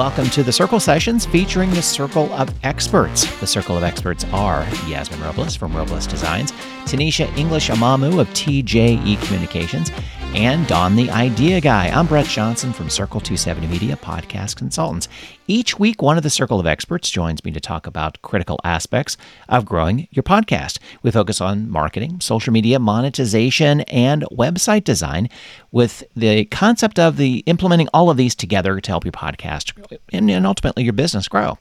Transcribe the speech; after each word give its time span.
welcome 0.00 0.30
to 0.30 0.42
the 0.42 0.50
Circle 0.50 0.80
Sessions 0.80 1.26
featuring 1.26 1.68
the 1.72 1.82
Circle 1.82 2.32
of 2.32 2.48
Experts. 2.64 3.38
The 3.38 3.46
Circle 3.46 3.76
of 3.76 3.82
Experts 3.82 4.24
are 4.32 4.66
Yasmine 4.86 5.20
Robles 5.20 5.54
from 5.54 5.76
Robles 5.76 6.06
Designs, 6.06 6.52
Tanisha 6.86 7.26
English 7.36 7.68
Amamu 7.68 8.18
of 8.18 8.26
TJE 8.28 9.22
Communications, 9.24 9.90
and 10.34 10.64
Don 10.68 10.94
the 10.94 11.10
Idea 11.10 11.60
Guy. 11.60 11.88
I'm 11.88 12.06
Brett 12.06 12.26
Johnson 12.26 12.72
from 12.72 12.88
Circle 12.88 13.20
270 13.20 13.66
Media 13.66 13.96
Podcast 13.96 14.54
Consultants. 14.54 15.08
Each 15.48 15.76
week, 15.76 16.00
one 16.00 16.16
of 16.16 16.22
the 16.22 16.30
Circle 16.30 16.60
of 16.60 16.68
Experts 16.68 17.10
joins 17.10 17.44
me 17.44 17.50
to 17.50 17.58
talk 17.58 17.88
about 17.88 18.22
critical 18.22 18.60
aspects 18.62 19.16
of 19.48 19.64
growing 19.64 20.06
your 20.12 20.22
podcast. 20.22 20.78
We 21.02 21.10
focus 21.10 21.40
on 21.40 21.68
marketing, 21.68 22.20
social 22.20 22.52
media, 22.52 22.78
monetization, 22.78 23.80
and 23.82 24.22
website 24.30 24.84
design 24.84 25.28
with 25.72 26.04
the 26.14 26.44
concept 26.44 27.00
of 27.00 27.16
the 27.16 27.38
implementing 27.46 27.88
all 27.92 28.08
of 28.08 28.16
these 28.16 28.36
together 28.36 28.80
to 28.80 28.90
help 28.90 29.04
your 29.04 29.10
podcast 29.10 29.72
and, 30.12 30.30
and 30.30 30.46
ultimately 30.46 30.84
your 30.84 30.92
business 30.92 31.26
grow. 31.26 31.58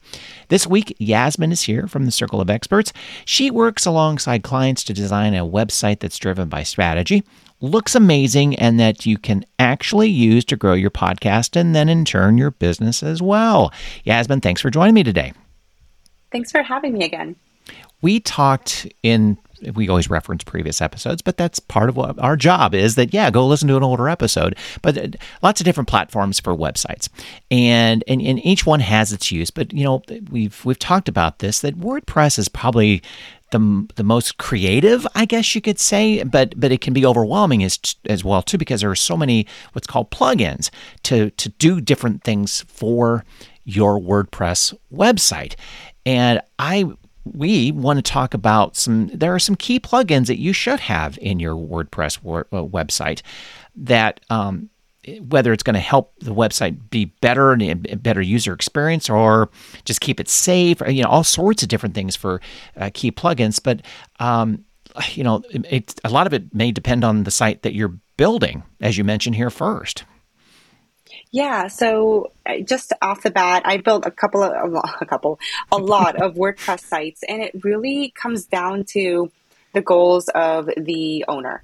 This 0.49 0.67
week, 0.67 0.95
Yasmine 0.99 1.51
is 1.51 1.63
here 1.63 1.87
from 1.87 2.05
the 2.05 2.11
Circle 2.11 2.39
of 2.39 2.51
Experts. 2.51 2.93
She 3.25 3.49
works 3.49 3.87
alongside 3.87 4.43
clients 4.43 4.83
to 4.83 4.93
design 4.93 5.33
a 5.33 5.43
website 5.43 6.01
that's 6.01 6.19
driven 6.19 6.49
by 6.49 6.61
strategy 6.61 7.23
looks 7.61 7.95
amazing 7.95 8.55
and 8.55 8.79
that 8.79 9.05
you 9.05 9.17
can 9.17 9.45
actually 9.57 10.09
use 10.09 10.45
to 10.45 10.55
grow 10.55 10.73
your 10.73 10.91
podcast 10.91 11.55
and 11.55 11.75
then 11.75 11.89
in 11.89 12.05
turn 12.05 12.37
your 12.37 12.51
business 12.51 13.03
as 13.03 13.21
well. 13.21 13.73
Yasmine, 14.03 14.41
thanks 14.41 14.61
for 14.61 14.69
joining 14.69 14.93
me 14.93 15.03
today. 15.03 15.33
Thanks 16.31 16.51
for 16.51 16.61
having 16.61 16.93
me 16.93 17.05
again. 17.05 17.35
We 18.01 18.19
talked 18.19 18.87
in 19.03 19.37
we 19.75 19.89
always 19.89 20.09
reference 20.09 20.43
previous 20.43 20.81
episodes, 20.81 21.21
but 21.21 21.37
that's 21.37 21.59
part 21.59 21.89
of 21.89 21.97
what 21.97 22.17
our 22.19 22.35
job 22.35 22.73
is 22.73 22.95
that, 22.95 23.13
yeah, 23.13 23.29
go 23.29 23.45
listen 23.45 23.67
to 23.67 23.77
an 23.77 23.83
older 23.83 24.09
episode. 24.09 24.55
But 24.81 24.97
uh, 24.97 25.07
lots 25.41 25.59
of 25.59 25.65
different 25.65 25.89
platforms 25.89 26.39
for 26.39 26.55
websites. 26.55 27.09
And, 27.51 28.03
and, 28.07 28.21
and 28.21 28.45
each 28.45 28.65
one 28.65 28.79
has 28.79 29.11
its 29.11 29.31
use. 29.31 29.51
But, 29.51 29.73
you 29.73 29.83
know, 29.83 30.01
we've, 30.31 30.63
we've 30.65 30.79
talked 30.79 31.09
about 31.09 31.39
this 31.39 31.59
that 31.59 31.79
WordPress 31.79 32.39
is 32.39 32.47
probably 32.47 33.01
the 33.51 33.87
the 33.95 34.03
most 34.03 34.37
creative, 34.37 35.07
I 35.15 35.25
guess 35.25 35.55
you 35.55 35.61
could 35.61 35.79
say, 35.79 36.23
but 36.23 36.59
but 36.59 36.71
it 36.71 36.81
can 36.81 36.93
be 36.93 37.05
overwhelming 37.05 37.63
as 37.63 37.79
as 38.07 38.23
well 38.23 38.41
too 38.41 38.57
because 38.57 38.81
there 38.81 38.91
are 38.91 38.95
so 38.95 39.17
many 39.17 39.47
what's 39.73 39.87
called 39.87 40.11
plugins 40.11 40.69
to 41.03 41.29
to 41.31 41.49
do 41.49 41.81
different 41.81 42.23
things 42.23 42.63
for 42.67 43.25
your 43.63 43.99
WordPress 43.99 44.75
website. 44.93 45.55
And 46.05 46.41
I 46.57 46.85
we 47.25 47.71
want 47.71 47.97
to 47.97 48.03
talk 48.03 48.33
about 48.33 48.75
some 48.75 49.07
there 49.07 49.33
are 49.33 49.39
some 49.39 49.55
key 49.55 49.79
plugins 49.79 50.27
that 50.27 50.39
you 50.39 50.53
should 50.53 50.79
have 50.79 51.17
in 51.21 51.39
your 51.39 51.55
WordPress 51.55 52.17
uh, 52.17 52.63
website 52.63 53.21
that 53.75 54.19
um, 54.29 54.69
whether 55.21 55.53
it's 55.53 55.63
going 55.63 55.75
to 55.75 55.79
help 55.79 56.13
the 56.19 56.33
website 56.33 56.89
be 56.89 57.05
better 57.05 57.53
and 57.53 57.87
a 57.89 57.95
better 57.95 58.21
user 58.21 58.53
experience 58.53 59.09
or 59.09 59.49
just 59.85 60.01
keep 60.01 60.19
it 60.19 60.27
safe, 60.27 60.81
you 60.87 61.03
know, 61.03 61.09
all 61.09 61.23
sorts 61.23 61.63
of 61.63 61.69
different 61.69 61.95
things 61.95 62.15
for 62.15 62.41
uh, 62.77 62.89
key 62.93 63.11
plugins. 63.11 63.61
But, 63.63 63.81
um, 64.19 64.65
you 65.11 65.23
know, 65.23 65.41
it, 65.51 65.65
it, 65.71 65.99
a 66.03 66.09
lot 66.09 66.27
of 66.27 66.33
it 66.33 66.53
may 66.53 66.71
depend 66.71 67.03
on 67.03 67.23
the 67.23 67.31
site 67.31 67.61
that 67.61 67.73
you're 67.73 67.97
building, 68.17 68.63
as 68.81 68.97
you 68.97 69.03
mentioned 69.03 69.35
here 69.35 69.49
first. 69.49 70.03
Yeah, 71.31 71.67
so 71.67 72.31
uh, 72.45 72.59
just 72.59 72.91
off 73.01 73.21
the 73.21 73.31
bat, 73.31 73.61
I 73.65 73.77
built 73.77 74.05
a 74.05 74.11
couple 74.11 74.43
of 74.43 74.73
a 74.99 75.05
couple, 75.05 75.39
a 75.71 75.77
lot 75.77 76.21
of 76.21 76.33
WordPress 76.35 76.81
sites, 76.81 77.23
and 77.27 77.41
it 77.41 77.51
really 77.63 78.11
comes 78.15 78.45
down 78.45 78.83
to 78.89 79.31
the 79.73 79.81
goals 79.81 80.27
of 80.29 80.69
the 80.75 81.25
owner. 81.27 81.61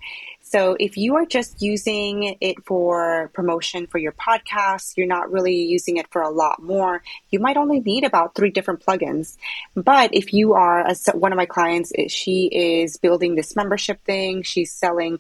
So 0.47 0.77
if 0.79 0.95
you 0.95 1.15
are 1.15 1.25
just 1.25 1.59
using 1.59 2.38
it 2.39 2.63
for 2.66 3.31
promotion 3.33 3.88
for 3.88 3.97
your 3.97 4.11
podcast, 4.11 4.95
you're 4.95 5.07
not 5.07 5.31
really 5.31 5.63
using 5.63 5.97
it 5.97 6.07
for 6.11 6.22
a 6.22 6.29
lot 6.29 6.61
more, 6.61 7.01
you 7.31 7.39
might 7.39 7.57
only 7.57 7.79
need 7.79 8.03
about 8.03 8.35
three 8.35 8.51
different 8.51 8.85
plugins. 8.85 9.38
But 9.73 10.13
if 10.13 10.33
you 10.33 10.53
are, 10.53 10.81
as 10.85 11.07
one 11.16 11.33
of 11.33 11.38
my 11.38 11.47
clients, 11.47 11.91
she 12.09 12.45
is 12.45 12.97
building 12.97 13.33
this 13.33 13.56
membership 13.56 14.03
thing, 14.06 14.44
she's 14.44 14.72
selling 14.72 15.19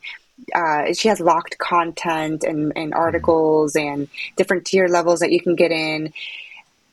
uh, 0.53 0.93
she 0.93 1.07
has 1.07 1.21
locked 1.21 1.57
content 1.57 2.43
and, 2.43 2.73
and 2.75 2.93
articles 2.93 3.75
and 3.77 4.09
different 4.35 4.65
tier 4.65 4.89
levels 4.89 5.21
that 5.21 5.31
you 5.31 5.39
can 5.39 5.55
get 5.55 5.71
in 5.71 6.13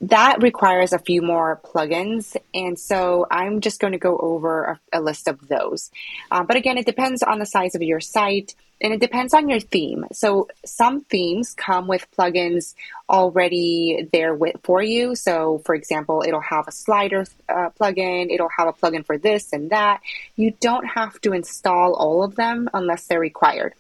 that 0.03 0.43
requires 0.43 0.93
a 0.93 0.99
few 0.99 1.23
more 1.23 1.61
plugins. 1.65 2.37
And 2.53 2.79
so 2.79 3.27
I'm 3.31 3.61
just 3.61 3.81
going 3.81 3.93
to 3.93 3.99
go 3.99 4.19
over 4.19 4.81
a, 4.93 4.99
a 4.99 5.01
list 5.01 5.29
of 5.29 5.47
those. 5.49 5.91
Uh, 6.31 6.43
but 6.43 6.57
again, 6.57 6.77
it 6.77 6.87
depends 6.87 7.23
on 7.23 7.39
the 7.39 7.47
size 7.47 7.75
of 7.75 7.83
your 7.83 8.01
site 8.01 8.55
and 8.81 8.93
it 8.93 9.01
depends 9.01 9.33
on 9.33 9.49
your 9.49 9.61
theme. 9.61 10.05
So 10.13 10.49
some 10.65 11.03
themes 11.03 11.55
come 11.55 11.87
with 11.87 12.05
plugins 12.19 12.75
already 13.09 14.09
there 14.13 14.35
with, 14.35 14.57
for 14.65 14.83
you. 14.83 15.15
So 15.15 15.63
for 15.65 15.77
example, 15.77 16.25
it'll 16.27 16.41
have 16.41 16.67
a 16.67 16.73
slider 16.73 17.25
uh, 17.49 17.71
plugin, 17.81 18.33
it'll 18.33 18.51
have 18.59 18.67
a 18.67 18.73
plugin 18.73 19.07
for 19.07 19.19
this 19.19 19.53
and 19.53 19.71
that. 19.71 20.01
You 20.35 20.53
don't 20.61 20.85
have 20.85 21.21
to 21.21 21.33
install 21.33 21.95
all 21.95 22.25
of 22.25 22.35
them 22.35 22.69
unless 22.75 23.07
they're 23.07 23.21
required. 23.21 23.75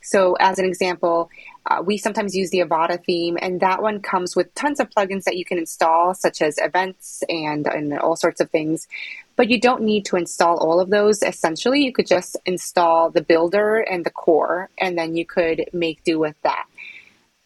So 0.00 0.36
as 0.40 0.58
an 0.58 0.64
example, 0.64 1.28
uh, 1.66 1.82
we 1.82 1.98
sometimes 1.98 2.34
use 2.34 2.50
the 2.50 2.60
Avada 2.60 3.02
theme, 3.04 3.36
and 3.40 3.60
that 3.60 3.82
one 3.82 4.00
comes 4.00 4.36
with 4.36 4.54
tons 4.54 4.78
of 4.78 4.88
plugins 4.90 5.24
that 5.24 5.36
you 5.36 5.44
can 5.44 5.58
install, 5.58 6.14
such 6.14 6.40
as 6.40 6.58
events 6.58 7.24
and, 7.28 7.66
and 7.66 7.98
all 7.98 8.14
sorts 8.14 8.40
of 8.40 8.50
things. 8.50 8.86
But 9.34 9.50
you 9.50 9.60
don't 9.60 9.82
need 9.82 10.04
to 10.06 10.16
install 10.16 10.58
all 10.58 10.80
of 10.80 10.90
those. 10.90 11.22
Essentially, 11.22 11.82
you 11.82 11.92
could 11.92 12.06
just 12.06 12.36
install 12.46 13.10
the 13.10 13.20
builder 13.20 13.78
and 13.78 14.04
the 14.04 14.10
core, 14.10 14.70
and 14.78 14.96
then 14.96 15.16
you 15.16 15.26
could 15.26 15.68
make 15.72 16.04
do 16.04 16.18
with 16.18 16.36
that. 16.42 16.66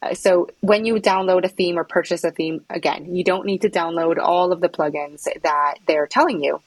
Uh, 0.02 0.14
so 0.14 0.48
when 0.60 0.84
you 0.84 0.94
download 0.96 1.44
a 1.44 1.48
theme 1.48 1.78
or 1.78 1.84
purchase 1.84 2.24
a 2.24 2.30
theme, 2.30 2.64
again, 2.70 3.14
you 3.14 3.24
don't 3.24 3.46
need 3.46 3.62
to 3.62 3.70
download 3.70 4.18
all 4.18 4.52
of 4.52 4.60
the 4.60 4.68
plugins 4.68 5.26
that 5.42 5.74
they're 5.86 6.06
telling 6.06 6.42
you. 6.42 6.60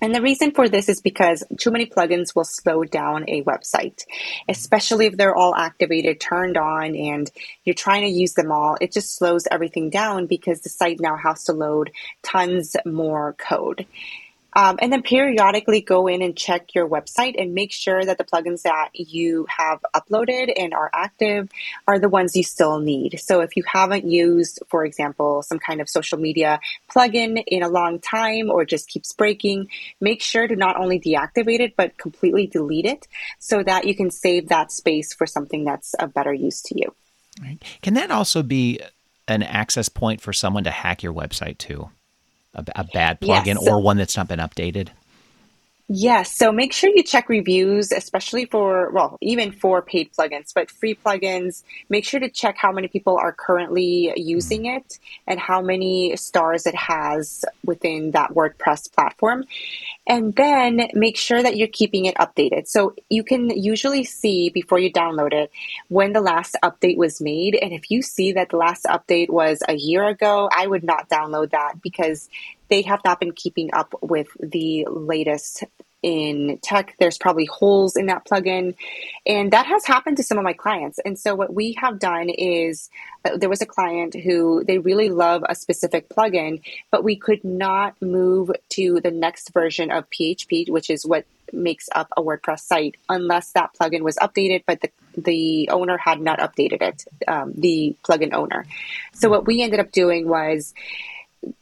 And 0.00 0.14
the 0.14 0.22
reason 0.22 0.52
for 0.52 0.68
this 0.68 0.88
is 0.88 1.00
because 1.00 1.42
too 1.58 1.70
many 1.70 1.86
plugins 1.86 2.34
will 2.34 2.44
slow 2.44 2.84
down 2.84 3.24
a 3.28 3.42
website, 3.42 4.04
especially 4.48 5.06
if 5.06 5.16
they're 5.16 5.34
all 5.34 5.54
activated, 5.54 6.20
turned 6.20 6.56
on, 6.56 6.94
and 6.94 7.30
you're 7.64 7.74
trying 7.74 8.02
to 8.02 8.08
use 8.08 8.34
them 8.34 8.52
all. 8.52 8.76
It 8.80 8.92
just 8.92 9.16
slows 9.16 9.48
everything 9.50 9.90
down 9.90 10.26
because 10.26 10.60
the 10.60 10.68
site 10.68 11.00
now 11.00 11.16
has 11.16 11.44
to 11.44 11.52
load 11.52 11.90
tons 12.22 12.76
more 12.86 13.34
code. 13.34 13.86
Um, 14.54 14.78
and 14.80 14.92
then 14.92 15.02
periodically 15.02 15.82
go 15.82 16.06
in 16.06 16.22
and 16.22 16.36
check 16.36 16.74
your 16.74 16.88
website 16.88 17.34
and 17.38 17.54
make 17.54 17.70
sure 17.70 18.02
that 18.02 18.16
the 18.16 18.24
plugins 18.24 18.62
that 18.62 18.90
you 18.94 19.46
have 19.48 19.84
uploaded 19.94 20.52
and 20.56 20.72
are 20.72 20.90
active 20.92 21.48
are 21.86 21.98
the 21.98 22.08
ones 22.08 22.34
you 22.34 22.42
still 22.42 22.80
need. 22.80 23.20
So 23.20 23.40
if 23.40 23.56
you 23.56 23.62
haven't 23.66 24.06
used, 24.06 24.60
for 24.68 24.84
example, 24.84 25.42
some 25.42 25.58
kind 25.58 25.80
of 25.80 25.88
social 25.88 26.18
media 26.18 26.60
plugin 26.90 27.42
in 27.46 27.62
a 27.62 27.68
long 27.68 28.00
time 28.00 28.50
or 28.50 28.64
just 28.64 28.88
keeps 28.88 29.12
breaking, 29.12 29.68
make 30.00 30.22
sure 30.22 30.48
to 30.48 30.56
not 30.56 30.80
only 30.80 30.98
deactivate 30.98 31.60
it, 31.60 31.76
but 31.76 31.98
completely 31.98 32.46
delete 32.46 32.86
it 32.86 33.06
so 33.38 33.62
that 33.62 33.86
you 33.86 33.94
can 33.94 34.10
save 34.10 34.48
that 34.48 34.72
space 34.72 35.12
for 35.12 35.26
something 35.26 35.64
that's 35.64 35.94
of 35.94 36.14
better 36.14 36.32
use 36.32 36.62
to 36.62 36.74
you. 36.78 36.94
Right. 37.40 37.62
Can 37.82 37.94
that 37.94 38.10
also 38.10 38.42
be 38.42 38.80
an 39.28 39.42
access 39.42 39.88
point 39.88 40.20
for 40.20 40.32
someone 40.32 40.64
to 40.64 40.70
hack 40.70 41.02
your 41.02 41.12
website 41.12 41.58
too? 41.58 41.90
A, 42.54 42.64
a 42.76 42.84
bad 42.84 43.20
plugin 43.20 43.46
yes, 43.46 43.68
or 43.68 43.80
one 43.80 43.96
that's 43.96 44.16
not 44.16 44.28
been 44.28 44.38
updated? 44.40 44.90
Yes. 45.90 46.36
So 46.36 46.52
make 46.52 46.74
sure 46.74 46.90
you 46.94 47.02
check 47.02 47.30
reviews, 47.30 47.92
especially 47.92 48.44
for, 48.44 48.90
well, 48.90 49.16
even 49.22 49.52
for 49.52 49.80
paid 49.80 50.12
plugins, 50.12 50.52
but 50.54 50.70
free 50.70 50.94
plugins. 50.94 51.62
Make 51.88 52.04
sure 52.04 52.20
to 52.20 52.28
check 52.28 52.58
how 52.58 52.72
many 52.72 52.88
people 52.88 53.16
are 53.16 53.32
currently 53.32 54.12
using 54.14 54.64
mm-hmm. 54.64 54.76
it 54.76 54.98
and 55.26 55.40
how 55.40 55.62
many 55.62 56.14
stars 56.16 56.66
it 56.66 56.74
has 56.74 57.42
within 57.64 58.10
that 58.10 58.32
WordPress 58.32 58.92
platform. 58.92 59.44
And 60.06 60.34
then 60.34 60.88
make 60.92 61.16
sure 61.16 61.42
that 61.42 61.56
you're 61.56 61.68
keeping 61.68 62.04
it 62.04 62.16
updated. 62.16 62.68
So 62.68 62.94
you 63.08 63.24
can 63.24 63.48
usually 63.48 64.04
see 64.04 64.50
before 64.50 64.78
you 64.78 64.92
download 64.92 65.32
it 65.32 65.50
when 65.88 66.12
the 66.12 66.20
last 66.20 66.54
update 66.62 66.98
was 66.98 67.18
made. 67.18 67.54
And 67.54 67.72
if 67.72 67.90
you 67.90 68.02
see 68.02 68.32
that 68.32 68.50
the 68.50 68.58
last 68.58 68.84
update 68.84 69.30
was 69.30 69.62
a 69.66 69.74
year 69.74 70.06
ago, 70.06 70.50
I 70.54 70.66
would 70.66 70.84
not 70.84 71.08
download 71.08 71.52
that 71.52 71.80
because 71.80 72.28
they 72.68 72.82
have 72.82 73.00
not 73.04 73.20
been 73.20 73.32
keeping 73.32 73.72
up 73.72 73.94
with 74.02 74.28
the 74.40 74.86
latest 74.90 75.64
in 76.02 76.58
tech. 76.62 76.94
There's 76.98 77.18
probably 77.18 77.46
holes 77.46 77.96
in 77.96 78.06
that 78.06 78.24
plugin. 78.24 78.76
And 79.26 79.52
that 79.52 79.66
has 79.66 79.84
happened 79.84 80.16
to 80.18 80.22
some 80.22 80.38
of 80.38 80.44
my 80.44 80.52
clients. 80.52 80.98
And 81.04 81.18
so 81.18 81.34
what 81.34 81.52
we 81.52 81.76
have 81.80 81.98
done 81.98 82.28
is 82.28 82.88
uh, 83.24 83.36
there 83.36 83.48
was 83.48 83.62
a 83.62 83.66
client 83.66 84.14
who 84.14 84.62
they 84.64 84.78
really 84.78 85.10
love 85.10 85.42
a 85.48 85.54
specific 85.54 86.08
plugin, 86.08 86.62
but 86.90 87.02
we 87.02 87.16
could 87.16 87.42
not 87.44 88.00
move 88.00 88.52
to 88.70 89.00
the 89.00 89.10
next 89.10 89.52
version 89.52 89.90
of 89.90 90.08
PHP, 90.10 90.70
which 90.70 90.88
is 90.90 91.04
what 91.04 91.24
makes 91.52 91.88
up 91.94 92.08
a 92.16 92.22
WordPress 92.22 92.60
site, 92.60 92.96
unless 93.08 93.52
that 93.52 93.70
plugin 93.74 94.02
was 94.02 94.16
updated, 94.16 94.64
but 94.66 94.80
the, 94.80 94.90
the 95.16 95.70
owner 95.70 95.96
had 95.96 96.20
not 96.20 96.38
updated 96.38 96.82
it, 96.82 97.04
um, 97.26 97.54
the 97.56 97.96
plugin 98.04 98.34
owner. 98.34 98.66
So 99.14 99.28
what 99.30 99.46
we 99.46 99.62
ended 99.62 99.80
up 99.80 99.90
doing 99.90 100.28
was 100.28 100.74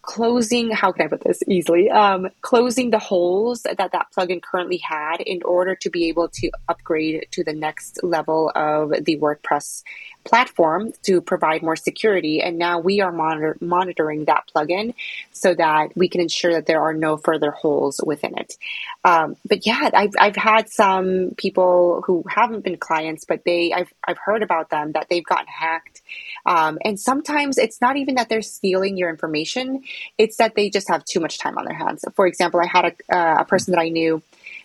closing 0.03 0.71
how 0.71 0.91
can 0.93 1.05
i 1.05 1.09
put 1.09 1.23
this 1.23 1.43
easily? 1.47 1.91
Um, 1.91 2.29
closing 2.41 2.91
the 2.91 2.99
holes 2.99 3.63
that 3.63 3.77
that 3.77 4.07
plugin 4.17 4.43
currently 4.43 4.79
had 4.79 5.21
in 5.21 5.43
order 5.43 5.75
to 5.77 5.91
be 5.91 6.09
able 6.09 6.29
to 6.29 6.51
upgrade 6.69 7.27
to 7.33 7.45
the 7.45 7.53
next 7.53 8.03
level 8.03 8.51
of 8.55 8.91
the 9.05 9.19
wordpress 9.19 9.83
platform 10.25 10.93
to 11.03 11.21
provide 11.21 11.63
more 11.63 11.77
security. 11.77 12.43
And 12.43 12.59
now 12.59 12.81
we 12.81 13.01
are 13.01 13.13
monitor- 13.13 13.59
monitoring 13.61 14.25
that 14.25 14.45
plugin 14.55 14.95
so 15.33 15.55
that 15.55 15.97
we 15.97 16.09
can 16.09 16.21
ensure 16.21 16.53
that 16.55 16.67
there 16.67 16.83
are 16.83 16.95
no 16.95 17.17
further 17.17 17.51
holes 17.51 18.01
within 18.05 18.37
it. 18.37 18.57
Um, 19.05 19.37
but 19.47 19.67
yeah 19.67 19.91
I've, 19.93 20.15
I've 20.19 20.37
had 20.37 20.69
some 20.69 21.33
people 21.37 22.03
who 22.07 22.25
haven't 22.29 22.65
been 22.65 22.77
clients 22.77 23.25
but 23.25 23.45
they 23.45 23.73
I've, 23.73 23.93
I've 24.07 24.19
heard 24.19 24.43
about 24.43 24.71
them 24.71 24.93
that 24.93 25.09
they've 25.09 25.25
gotten 25.25 25.47
hacked 25.47 26.03
um, 26.47 26.79
and 26.85 26.99
sometimes 26.99 27.59
it's 27.59 27.81
not 27.81 27.97
even 27.97 28.15
that 28.15 28.29
they're 28.29 28.43
stealing 28.43 28.97
your 28.97 29.11
information 29.11 29.83
it's 30.19 30.37
that 30.37 30.55
they 30.55 30.71
just 30.71 30.89
have 30.89 31.05
too 31.05 31.21
much 31.21 31.39
time 31.39 31.59
on 31.59 31.65
their 31.65 31.77
hands. 31.77 32.05
For 32.15 32.27
example, 32.27 32.61
I 32.61 32.67
had 32.67 32.85
a, 32.87 33.17
uh, 33.17 33.41
a 33.41 33.45
person 33.45 33.73
that 33.73 33.81
I 33.81 33.89
knew. 33.89 34.23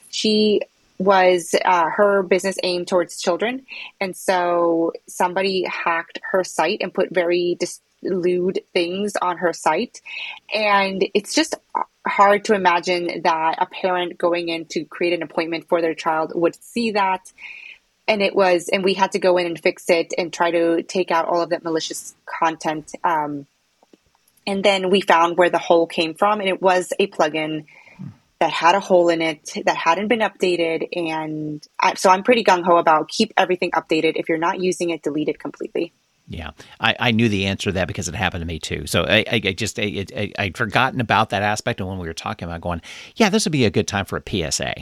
She 0.10 0.62
was 0.98 1.56
uh, 1.66 1.90
her 1.90 2.24
business 2.24 2.58
aimed 2.64 2.88
towards 2.88 3.22
children, 3.22 3.66
and 4.00 4.16
so 4.16 4.94
somebody 5.08 5.66
hacked 5.66 6.20
her 6.32 6.44
site 6.44 6.80
and 6.82 6.94
put 6.94 7.10
very 7.12 7.56
dis- 7.60 7.82
lewd 8.04 8.60
things 8.74 9.16
on 9.22 9.38
her 9.38 9.54
site, 9.54 10.02
and 10.54 11.06
it's 11.14 11.34
just 11.34 11.56
hard 12.06 12.46
to 12.46 12.54
imagine 12.54 13.22
that 13.24 13.56
a 13.60 13.66
parent 13.66 14.18
going 14.18 14.50
in 14.50 14.66
to 14.66 14.86
create 14.86 15.14
an 15.14 15.24
appointment 15.24 15.68
for 15.68 15.82
their 15.82 15.96
child 15.96 16.32
would 16.36 16.56
see 16.64 16.92
that 16.92 17.32
and 18.12 18.22
it 18.22 18.36
was 18.36 18.70
and 18.72 18.84
we 18.84 18.94
had 18.94 19.12
to 19.14 19.20
go 19.20 19.38
in 19.38 19.46
and 19.48 19.60
fix 19.60 19.90
it 19.90 20.14
and 20.18 20.32
try 20.32 20.52
to 20.52 20.84
take 20.84 21.10
out 21.12 21.28
all 21.28 21.42
of 21.42 21.50
that 21.50 21.64
malicious 21.64 22.14
content 22.26 22.92
um, 23.04 23.48
and 24.48 24.64
then 24.64 24.90
we 24.90 25.02
found 25.02 25.38
where 25.38 25.50
the 25.50 25.58
hole 25.58 25.88
came 25.88 26.14
from, 26.14 26.40
and 26.40 26.50
it 26.50 26.62
was 26.62 26.94
a 27.00 27.08
plugin 27.08 27.66
that 28.40 28.52
had 28.52 28.74
a 28.74 28.80
hole 28.80 29.10
in 29.10 29.22
it 29.22 29.60
that 29.66 29.78
hadn't 29.78 30.08
been 30.08 30.20
updated. 30.20 30.88
And 30.96 31.66
I, 31.80 31.94
so 31.94 32.10
I'm 32.10 32.24
pretty 32.24 32.44
gung 32.44 32.64
ho 32.64 32.78
about 32.78 33.08
keep 33.08 33.34
everything 33.38 33.72
updated. 33.72 34.14
If 34.16 34.30
you're 34.30 34.40
not 34.40 34.60
using 34.60 34.90
it, 34.90 35.04
delete 35.04 35.30
it 35.30 35.40
completely. 35.40 35.94
Yeah, 36.32 36.52
I, 36.80 36.96
I 36.98 37.12
knew 37.12 37.28
the 37.28 37.46
answer 37.46 37.72
to 37.72 37.74
that 37.74 37.90
because 37.90 38.08
it 38.08 38.16
happened 38.16 38.42
to 38.42 38.46
me 38.46 38.58
too. 38.58 38.88
So 38.88 39.04
I, 39.04 39.26
I, 39.30 39.42
I 39.44 39.52
just 39.52 39.78
I, 39.78 40.06
I, 40.16 40.32
I'd 40.40 40.58
forgotten 40.58 41.02
about 41.02 41.30
that 41.32 41.42
aspect, 41.42 41.82
and 41.82 41.90
when 41.90 41.98
we 41.98 42.08
were 42.08 42.14
talking 42.14 42.48
about 42.48 42.62
going, 42.62 42.82
yeah, 43.18 43.28
this 43.28 43.44
would 43.46 43.52
be 43.52 43.66
a 43.66 43.70
good 43.70 43.86
time 43.86 44.06
for 44.06 44.18
a 44.18 44.52
PSA. 44.52 44.74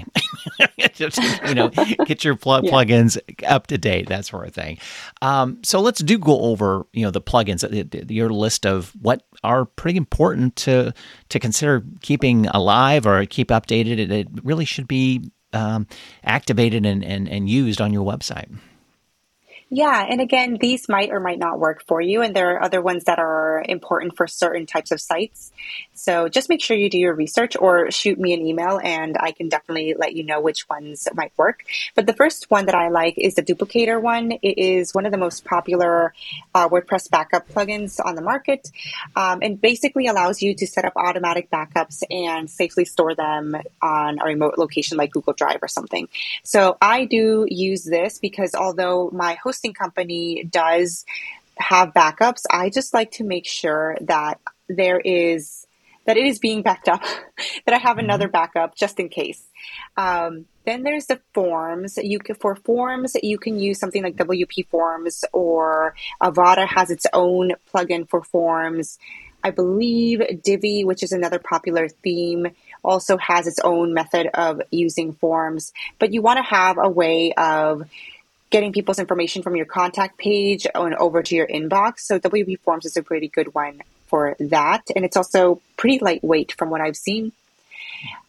just, 0.93 1.17
you 1.47 1.55
know, 1.55 1.69
get 2.05 2.23
your 2.23 2.35
plug 2.35 2.65
yeah. 2.65 2.71
plugins 2.71 3.17
up 3.47 3.65
to 3.67 3.79
date, 3.79 4.09
that 4.09 4.25
sort 4.25 4.47
of 4.47 4.53
thing. 4.53 4.77
Um, 5.23 5.57
so 5.63 5.79
let's 5.79 6.03
do 6.03 6.19
go 6.19 6.39
over 6.39 6.85
you 6.93 7.03
know 7.03 7.11
the 7.11 7.21
plugins, 7.21 8.11
your 8.11 8.29
list 8.29 8.67
of 8.67 8.93
what 9.01 9.23
are 9.43 9.65
pretty 9.65 9.97
important 9.97 10.55
to 10.57 10.93
to 11.29 11.39
consider 11.39 11.83
keeping 12.01 12.45
alive 12.47 13.07
or 13.07 13.25
keep 13.25 13.47
updated. 13.47 13.97
It, 13.97 14.11
it 14.11 14.27
really 14.43 14.65
should 14.65 14.87
be 14.87 15.31
um, 15.51 15.87
activated 16.23 16.85
and, 16.85 17.03
and, 17.03 17.27
and 17.27 17.49
used 17.49 17.81
on 17.81 17.91
your 17.91 18.05
website. 18.05 18.55
Yeah, 19.71 20.03
and 20.09 20.19
again, 20.19 20.57
these 20.59 20.89
might 20.89 21.11
or 21.11 21.19
might 21.19 21.37
not 21.37 21.59
work 21.59 21.83
for 21.85 22.01
you, 22.01 22.23
and 22.23 22.35
there 22.35 22.55
are 22.55 22.63
other 22.63 22.81
ones 22.81 23.03
that 23.03 23.19
are 23.19 23.63
important 23.69 24.17
for 24.17 24.25
certain 24.25 24.65
types 24.65 24.89
of 24.89 24.99
sites. 24.99 25.51
So 25.93 26.27
just 26.27 26.49
make 26.49 26.59
sure 26.59 26.75
you 26.75 26.89
do 26.89 26.97
your 26.97 27.13
research 27.13 27.55
or 27.55 27.91
shoot 27.91 28.17
me 28.17 28.33
an 28.33 28.41
email, 28.41 28.79
and 28.83 29.15
I 29.19 29.31
can 29.31 29.47
definitely 29.47 29.93
let 29.95 30.15
you 30.15 30.23
know 30.23 30.41
which 30.41 30.67
ones 30.67 31.07
might 31.13 31.33
work. 31.37 31.65
But 31.93 32.07
the 32.07 32.13
first 32.13 32.49
one 32.49 32.65
that 32.65 32.73
I 32.73 32.89
like 32.89 33.13
is 33.19 33.35
the 33.35 33.43
duplicator 33.43 34.01
one. 34.01 34.31
It 34.41 34.57
is 34.57 34.91
one 34.95 35.05
of 35.05 35.11
the 35.11 35.19
most 35.19 35.45
popular 35.45 36.15
uh, 36.55 36.67
WordPress 36.67 37.11
backup 37.11 37.47
plugins 37.49 37.99
on 38.03 38.15
the 38.15 38.23
market, 38.23 38.71
um, 39.15 39.39
and 39.43 39.61
basically 39.61 40.07
allows 40.07 40.41
you 40.41 40.55
to 40.55 40.65
set 40.65 40.83
up 40.83 40.93
automatic 40.95 41.51
backups 41.51 42.01
and 42.09 42.49
safely 42.49 42.85
store 42.85 43.13
them 43.13 43.55
on 43.83 44.17
a 44.19 44.25
remote 44.25 44.57
location 44.57 44.97
like 44.97 45.11
Google 45.11 45.33
Drive 45.33 45.59
or 45.61 45.67
something. 45.67 46.09
So 46.43 46.75
I 46.81 47.05
do 47.05 47.45
use 47.47 47.83
this 47.83 48.17
because 48.17 48.55
although 48.55 49.11
my 49.13 49.35
host 49.35 49.58
hosting 49.59 49.73
company 49.73 50.43
does 50.49 51.05
have 51.57 51.89
backups, 51.93 52.43
I 52.49 52.69
just 52.69 52.93
like 52.93 53.11
to 53.13 53.25
make 53.25 53.45
sure 53.45 53.97
that 54.01 54.39
there 54.69 54.99
is 54.99 55.65
that 56.05 56.17
it 56.17 56.25
is 56.25 56.39
being 56.39 56.63
backed 56.63 56.87
up, 56.87 57.03
that 57.65 57.75
I 57.75 57.77
have 57.77 57.97
mm-hmm. 57.97 58.05
another 58.05 58.29
backup 58.29 58.75
just 58.75 58.99
in 58.99 59.09
case. 59.09 59.43
Um, 59.97 60.45
then 60.65 60.83
there's 60.83 61.07
the 61.07 61.19
forms. 61.33 61.97
You 62.01 62.19
can, 62.19 62.35
for 62.35 62.55
forms, 62.55 63.15
you 63.21 63.37
can 63.37 63.59
use 63.59 63.79
something 63.79 64.01
like 64.01 64.15
WP 64.15 64.67
Forms 64.69 65.25
or 65.33 65.93
Avada 66.21 66.65
has 66.65 66.89
its 66.89 67.05
own 67.13 67.51
plugin 67.73 68.09
for 68.09 68.23
forms. 68.23 68.97
I 69.43 69.51
believe 69.51 70.21
Divi, 70.43 70.83
which 70.83 71.03
is 71.03 71.11
another 71.11 71.39
popular 71.39 71.89
theme, 71.89 72.47
also 72.83 73.17
has 73.17 73.45
its 73.45 73.59
own 73.59 73.93
method 73.93 74.27
of 74.33 74.61
using 74.71 75.13
forms. 75.13 75.73
But 75.99 76.13
you 76.13 76.21
want 76.21 76.37
to 76.37 76.43
have 76.43 76.77
a 76.81 76.89
way 76.89 77.33
of 77.33 77.83
getting 78.49 78.73
people's 78.73 78.99
information 78.99 79.43
from 79.43 79.55
your 79.55 79.65
contact 79.65 80.17
page 80.17 80.65
and 80.73 80.95
over 80.95 81.21
to 81.23 81.35
your 81.35 81.47
inbox. 81.47 81.99
So 81.99 82.19
WP 82.19 82.59
Forms 82.59 82.85
is 82.85 82.97
a 82.97 83.03
pretty 83.03 83.27
good 83.27 83.53
one 83.53 83.81
for 84.07 84.35
that. 84.39 84.83
And 84.95 85.05
it's 85.05 85.17
also 85.17 85.61
pretty 85.77 85.99
lightweight 85.99 86.53
from 86.53 86.69
what 86.69 86.81
I've 86.81 86.97
seen. 86.97 87.31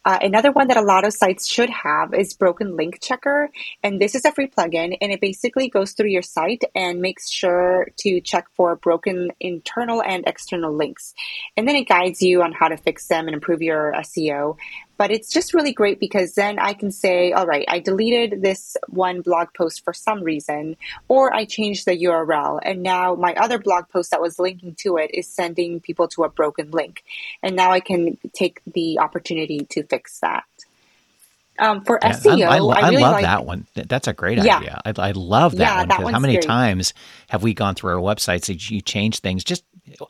Uh, 0.05 0.19
another 0.23 0.51
one 0.51 0.69
that 0.69 0.77
a 0.77 0.83
lot 0.83 1.05
of 1.05 1.13
sites 1.13 1.47
should 1.47 1.69
have 1.69 2.15
is 2.15 2.33
Broken 2.35 2.77
Link 2.77 3.01
Checker. 3.01 3.51
And 3.83 4.01
this 4.01 4.15
is 4.15 4.25
a 4.25 4.33
free 4.33 4.49
plugin 4.49 4.97
and 5.01 5.13
it 5.13 5.21
basically 5.21 5.69
goes 5.69 5.93
through 5.93 6.09
your 6.09 6.23
site 6.23 6.65
and 6.75 7.01
makes 7.01 7.31
sure 7.31 7.89
to 7.99 8.21
check 8.21 8.47
for 8.55 8.77
broken 8.77 9.31
internal 9.39 10.03
and 10.03 10.25
external 10.27 10.73
links. 10.73 11.15
And 11.57 11.69
then 11.69 11.77
it 11.77 11.89
guides 11.89 12.23
you 12.23 12.43
on 12.43 12.53
how 12.53 12.69
to 12.69 12.77
fix 12.77 13.09
them 13.09 13.27
and 13.27 13.35
improve 13.35 13.63
your 13.63 13.93
SEO. 13.99 14.57
But 15.01 15.11
it's 15.11 15.33
just 15.33 15.55
really 15.55 15.73
great 15.73 15.99
because 15.99 16.35
then 16.35 16.59
I 16.59 16.75
can 16.75 16.91
say, 16.91 17.33
all 17.33 17.47
right, 17.47 17.65
I 17.69 17.79
deleted 17.79 18.43
this 18.43 18.77
one 18.87 19.23
blog 19.23 19.49
post 19.57 19.83
for 19.83 19.95
some 19.95 20.23
reason, 20.23 20.77
or 21.09 21.35
I 21.35 21.47
changed 21.47 21.87
the 21.87 21.97
URL. 22.05 22.61
And 22.63 22.83
now 22.83 23.15
my 23.15 23.33
other 23.37 23.59
blog 23.59 23.89
post 23.89 24.11
that 24.11 24.21
was 24.21 24.39
linking 24.39 24.75
to 24.81 24.99
it 24.99 25.11
is 25.15 25.27
sending 25.27 25.81
people 25.81 26.07
to 26.09 26.25
a 26.25 26.29
broken 26.29 26.71
link. 26.71 27.03
And 27.43 27.57
now 27.57 27.71
I 27.71 27.81
can 27.81 28.19
take 28.35 28.61
the 28.71 28.99
opportunity 28.99 29.61
to 29.71 29.85
fix 29.85 30.21
that. 30.21 30.45
Um, 31.59 31.83
for 31.83 31.99
yeah, 32.03 32.13
SEO, 32.13 32.43
I, 32.43 32.59
I, 32.59 32.81
I, 32.87 32.89
really 32.91 33.03
love 33.03 33.13
like, 33.13 33.23
that 33.23 33.47
one. 33.47 33.67
That's 33.75 34.07
a 34.07 34.13
great 34.13 34.37
yeah. 34.37 34.59
idea. 34.59 34.83
I, 34.85 34.93
I 34.99 35.11
love 35.13 35.57
that 35.57 35.65
yeah, 35.65 35.79
one 35.79 35.89
because 35.89 36.13
how 36.13 36.19
many 36.19 36.35
great. 36.35 36.45
times 36.45 36.93
have 37.29 37.43
we 37.43 37.55
gone 37.55 37.75
through 37.75 37.95
our 37.95 38.01
websites 38.01 38.47
that 38.47 38.71
you 38.71 38.83
change 38.83 39.21
things 39.21 39.45
just 39.45 39.65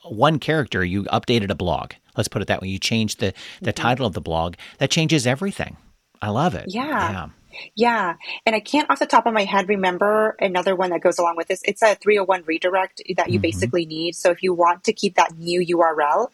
one 0.04 0.38
character? 0.38 0.84
You 0.84 1.04
updated 1.04 1.50
a 1.50 1.54
blog. 1.54 1.92
Let's 2.16 2.28
put 2.28 2.42
it 2.42 2.48
that 2.48 2.62
way. 2.62 2.68
You 2.68 2.78
change 2.78 3.16
the 3.16 3.32
the 3.60 3.72
mm-hmm. 3.72 3.82
title 3.82 4.06
of 4.06 4.14
the 4.14 4.20
blog. 4.20 4.54
That 4.78 4.90
changes 4.90 5.26
everything. 5.26 5.76
I 6.22 6.30
love 6.30 6.54
it. 6.54 6.66
Yeah. 6.68 6.82
yeah. 6.82 7.28
Yeah. 7.74 8.14
And 8.46 8.54
I 8.54 8.60
can't 8.60 8.88
off 8.90 8.98
the 8.98 9.06
top 9.06 9.26
of 9.26 9.34
my 9.34 9.44
head 9.44 9.68
remember 9.68 10.36
another 10.38 10.76
one 10.76 10.90
that 10.90 11.00
goes 11.00 11.18
along 11.18 11.36
with 11.36 11.48
this. 11.48 11.62
It's 11.64 11.82
a 11.82 11.94
301 11.94 12.44
redirect 12.46 13.02
that 13.16 13.28
you 13.28 13.34
mm-hmm. 13.34 13.42
basically 13.42 13.86
need. 13.86 14.14
So 14.14 14.30
if 14.30 14.42
you 14.42 14.54
want 14.54 14.84
to 14.84 14.92
keep 14.92 15.16
that 15.16 15.36
new 15.36 15.60
URL, 15.76 16.28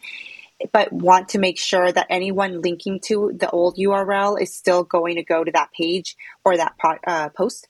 but 0.71 0.91
want 0.91 1.29
to 1.29 1.39
make 1.39 1.59
sure 1.59 1.91
that 1.91 2.07
anyone 2.09 2.61
linking 2.61 2.99
to 3.01 3.31
the 3.35 3.49
old 3.49 3.77
URL 3.77 4.41
is 4.41 4.53
still 4.53 4.83
going 4.83 5.15
to 5.15 5.23
go 5.23 5.43
to 5.43 5.51
that 5.51 5.71
page 5.71 6.15
or 6.43 6.57
that 6.57 6.73
uh, 7.05 7.29
post. 7.29 7.67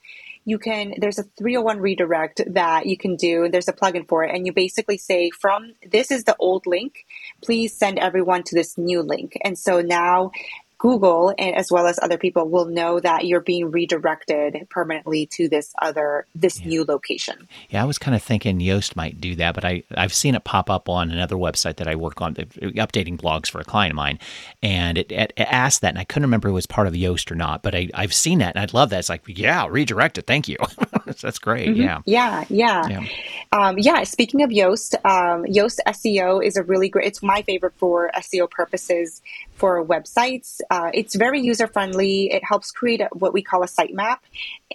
You 0.47 0.57
can, 0.57 0.93
there's 0.97 1.19
a 1.19 1.23
301 1.23 1.79
redirect 1.79 2.41
that 2.53 2.85
you 2.85 2.97
can 2.97 3.17
do. 3.17 3.49
There's 3.49 3.67
a 3.67 3.73
plugin 3.73 4.07
for 4.07 4.23
it. 4.23 4.33
And 4.33 4.45
you 4.45 4.53
basically 4.53 4.97
say, 4.97 5.29
from 5.29 5.73
this 5.85 6.09
is 6.09 6.23
the 6.23 6.37
old 6.39 6.65
link, 6.65 7.05
please 7.43 7.77
send 7.77 7.99
everyone 7.99 8.43
to 8.43 8.55
this 8.55 8.77
new 8.77 9.01
link. 9.01 9.37
And 9.43 9.59
so 9.59 9.81
now 9.81 10.31
Google 10.77 11.33
and 11.37 11.55
as 11.55 11.71
well 11.71 11.87
as 11.87 11.99
other 12.01 12.17
people 12.17 12.47
will 12.47 12.65
know 12.65 12.99
that 12.99 13.25
you're 13.25 13.41
being 13.41 13.71
redirected 13.71 14.67
permanently 14.69 15.25
to 15.27 15.49
this 15.49 15.73
other 15.81 16.25
this 16.35 16.59
yeah. 16.59 16.67
new 16.67 16.85
location. 16.85 17.47
Yeah, 17.69 17.81
I 17.81 17.85
was 17.85 17.97
kind 17.97 18.15
of 18.15 18.21
thinking 18.21 18.59
Yoast 18.59 18.95
might 18.95 19.19
do 19.19 19.35
that, 19.35 19.55
but 19.55 19.65
I 19.65 19.83
I've 19.95 20.13
seen 20.13 20.35
it 20.35 20.43
pop 20.43 20.69
up 20.69 20.89
on 20.89 21.11
another 21.11 21.35
website 21.35 21.77
that 21.77 21.87
I 21.87 21.95
work 21.95 22.21
on, 22.21 22.35
updating 22.35 23.19
blogs 23.19 23.49
for 23.49 23.59
a 23.59 23.63
client 23.63 23.91
of 23.91 23.95
mine, 23.95 24.19
and 24.61 24.97
it, 24.97 25.11
it, 25.11 25.33
it 25.35 25.47
asked 25.49 25.81
that, 25.81 25.89
and 25.89 25.99
I 25.99 26.03
couldn't 26.03 26.23
remember 26.23 26.49
it 26.49 26.53
was 26.53 26.65
part 26.65 26.87
of 26.87 26.93
Yoast 26.93 27.31
or 27.31 27.35
not, 27.35 27.63
but 27.63 27.73
I 27.73 27.89
I've 27.93 28.13
seen 28.13 28.39
that 28.39 28.55
and 28.55 28.61
I'd 28.61 28.73
love 28.73 28.89
that. 28.91 28.99
It's 28.99 29.09
like 29.09 29.23
yeah, 29.27 29.67
redirect 29.69 30.17
it. 30.17 30.27
Thank 30.27 30.47
you. 30.47 30.57
That's 31.21 31.39
great. 31.39 31.69
Mm-hmm. 31.69 31.81
Yeah. 31.81 32.01
Yeah. 32.05 32.45
Yeah. 32.49 32.87
Yeah. 32.87 33.07
Um, 33.51 33.77
yeah. 33.79 34.03
Speaking 34.03 34.43
of 34.43 34.49
Yoast, 34.49 34.93
um, 35.05 35.45
Yoast 35.45 35.79
SEO 35.87 36.43
is 36.43 36.57
a 36.57 36.63
really 36.63 36.89
great. 36.89 37.07
It's 37.07 37.23
my 37.23 37.41
favorite 37.41 37.73
for 37.77 38.11
SEO 38.15 38.49
purposes 38.49 39.21
for 39.55 39.83
websites. 39.83 40.59
Uh, 40.69 40.91
it's 40.93 41.15
very 41.15 41.41
user 41.41 41.67
friendly. 41.67 42.31
It 42.31 42.43
helps 42.43 42.71
create 42.71 43.01
a, 43.01 43.09
what 43.13 43.33
we 43.33 43.41
call 43.41 43.63
a 43.63 43.67
sitemap, 43.67 44.17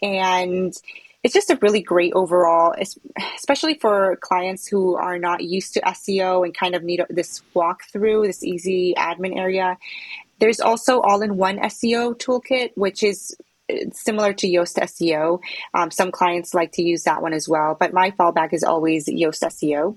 and 0.01 0.75
it's 1.23 1.35
just 1.35 1.51
a 1.51 1.59
really 1.63 1.81
great 1.81 2.13
overall, 2.15 2.75
especially 3.37 3.75
for 3.75 4.17
clients 4.17 4.67
who 4.67 4.97
are 4.97 5.19
not 5.19 5.43
used 5.43 5.75
to 5.75 5.81
SEO 5.81 6.45
and 6.45 6.53
kind 6.55 6.75
of 6.75 6.83
need 6.83 7.01
this 7.09 7.43
walkthrough, 7.55 8.27
this 8.27 8.43
easy 8.43 8.95
admin 8.97 9.37
area. 9.37 9.79
There's 10.41 10.61
also 10.61 11.01
all-in-one 11.01 11.59
SEO 11.59 12.19
toolkit, 12.19 12.73
which 12.75 13.05
is 13.05 13.37
uh, 13.71 13.77
similar 13.93 14.33
to 14.33 14.49
Yoast 14.49 14.77
SEO. 14.81 15.41
Um, 15.73 15.93
some 15.93 16.11
clients 16.11 16.55
like 16.55 16.73
to 16.73 16.83
use 16.83 17.05
that 17.05 17.23
one 17.23 17.33
as 17.33 17.49
well, 17.49 17.77
but 17.79 17.93
my 17.93 18.11
fallback 18.11 18.53
is 18.53 18.65
always 18.65 19.07
Yoast 19.07 19.45
SEO. 19.45 19.97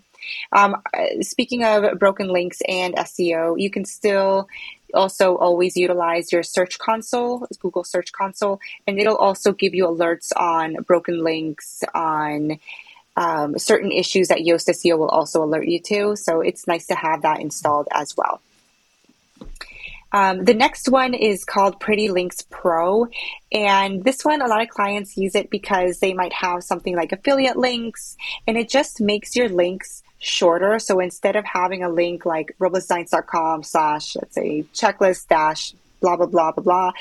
Um, 0.52 0.76
speaking 1.22 1.64
of 1.64 1.98
broken 1.98 2.28
links 2.28 2.62
and 2.68 2.96
SEO, 2.96 3.60
you 3.60 3.72
can 3.72 3.86
still 3.86 4.48
also 4.96 5.36
always 5.36 5.78
utilize 5.78 6.32
your 6.32 6.44
search 6.44 6.80
console, 6.80 7.48
Google 7.60 7.84
Search 7.84 8.12
Console, 8.12 8.60
and 8.88 9.00
it'll 9.00 9.18
also 9.18 9.52
give 9.52 9.74
you 9.74 9.86
alerts 9.86 10.32
on 10.36 10.76
broken 10.84 11.24
links, 11.24 11.84
on 11.94 12.60
um, 13.18 13.58
certain 13.58 13.92
issues 13.92 14.28
that 14.30 14.40
Yoast 14.40 14.70
SEO 14.70 14.98
will 14.98 15.10
also 15.10 15.44
alert 15.44 15.68
you 15.68 15.80
to. 15.82 16.16
So 16.16 16.42
it's 16.42 16.68
nice 16.68 16.88
to 16.88 16.96
have 16.96 17.22
that 17.22 17.40
installed 17.40 17.88
as 17.92 18.16
well. 18.18 18.42
Um, 20.12 20.46
the 20.46 20.54
next 20.54 20.88
one 20.88 21.14
is 21.14 21.44
called 21.44 21.82
Pretty 21.82 22.10
Links 22.10 22.42
Pro. 22.50 23.08
And 23.52 24.04
this 24.04 24.24
one, 24.24 24.42
a 24.42 24.48
lot 24.48 24.62
of 24.62 24.70
clients 24.70 25.18
use 25.18 25.36
it 25.36 25.50
because 25.50 26.00
they 26.00 26.14
might 26.14 26.32
have 26.32 26.64
something 26.64 26.96
like 26.96 27.12
affiliate 27.12 27.58
links, 27.58 28.16
and 28.48 28.58
it 28.58 28.70
just 28.70 29.02
makes 29.02 29.36
your 29.36 29.50
links 29.50 30.04
shorter. 30.20 30.80
So 30.80 31.00
instead 31.00 31.36
of 31.36 31.46
having 31.46 31.84
a 31.84 31.90
link 31.90 32.26
like 32.26 32.56
roblesdesigns.com 32.60 33.64
slash, 33.64 34.16
let's 34.16 34.36
say, 34.36 34.66
checklist 34.74 35.28
dash 35.28 35.74
blah 36.02 36.16
blah 36.16 36.26
blah 36.26 36.52
blah 36.52 36.64
blah 36.64 36.92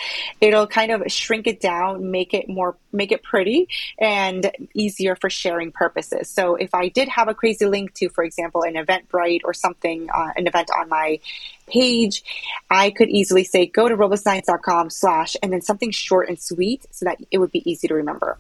it'll 0.41 0.67
kind 0.67 0.91
of 0.91 1.03
shrink 1.09 1.47
it 1.47 1.61
down 1.61 2.11
make 2.11 2.33
it 2.33 2.49
more 2.49 2.77
make 2.93 3.13
it 3.13 3.23
pretty 3.23 3.69
and 3.99 4.51
easier 4.73 5.17
for 5.17 5.29
sharing 5.29 5.73
purposes 5.73 6.31
so 6.31 6.55
if 6.55 6.75
i 6.75 6.89
did 6.89 7.09
have 7.09 7.29
a 7.29 7.35
crazy 7.35 7.67
link 7.67 7.93
to 7.93 8.09
for 8.09 8.25
example 8.25 8.63
an 8.63 8.75
eventbrite 8.75 9.41
or 9.45 9.53
something 9.53 10.09
uh, 10.15 10.31
an 10.37 10.47
event 10.47 10.71
on 10.79 10.89
my 10.89 11.19
page 11.67 12.23
i 12.71 12.91
could 12.91 13.09
easily 13.11 13.45
say 13.45 13.67
go 13.67 13.89
to 13.89 13.97
roblesdesigns.com 13.97 14.89
slash 14.91 15.37
and 15.43 15.53
then 15.53 15.61
something 15.61 15.91
short 15.91 16.29
and 16.29 16.41
sweet 16.41 16.87
so 16.91 17.05
that 17.05 17.19
it 17.31 17.39
would 17.39 17.53
be 17.53 17.69
easy 17.71 17.89
to 17.89 17.95
remember 17.95 18.39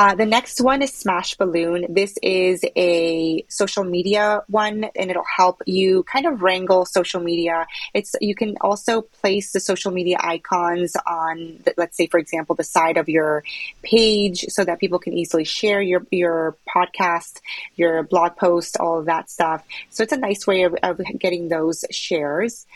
uh, 0.00 0.14
the 0.14 0.24
next 0.24 0.62
one 0.62 0.80
is 0.80 0.94
Smash 0.94 1.34
Balloon. 1.34 1.84
This 1.90 2.16
is 2.22 2.64
a 2.74 3.44
social 3.48 3.84
media 3.84 4.42
one, 4.48 4.84
and 4.96 5.10
it'll 5.10 5.22
help 5.36 5.60
you 5.66 6.04
kind 6.04 6.24
of 6.24 6.40
wrangle 6.40 6.86
social 6.86 7.20
media. 7.20 7.66
It's 7.92 8.16
you 8.18 8.34
can 8.34 8.56
also 8.62 9.02
place 9.02 9.52
the 9.52 9.60
social 9.60 9.92
media 9.92 10.16
icons 10.18 10.96
on, 11.06 11.58
the, 11.64 11.74
let's 11.76 11.98
say, 11.98 12.06
for 12.06 12.18
example, 12.18 12.56
the 12.56 12.64
side 12.64 12.96
of 12.96 13.10
your 13.10 13.44
page, 13.82 14.46
so 14.48 14.64
that 14.64 14.80
people 14.80 14.98
can 14.98 15.12
easily 15.12 15.44
share 15.44 15.82
your 15.82 16.06
your 16.10 16.56
podcast, 16.74 17.42
your 17.76 18.02
blog 18.02 18.36
post, 18.36 18.78
all 18.78 19.00
of 19.00 19.04
that 19.04 19.28
stuff. 19.28 19.62
So 19.90 20.02
it's 20.02 20.14
a 20.14 20.16
nice 20.16 20.46
way 20.46 20.62
of, 20.62 20.74
of 20.82 20.98
getting 21.18 21.50
those 21.50 21.84
shares 21.90 22.66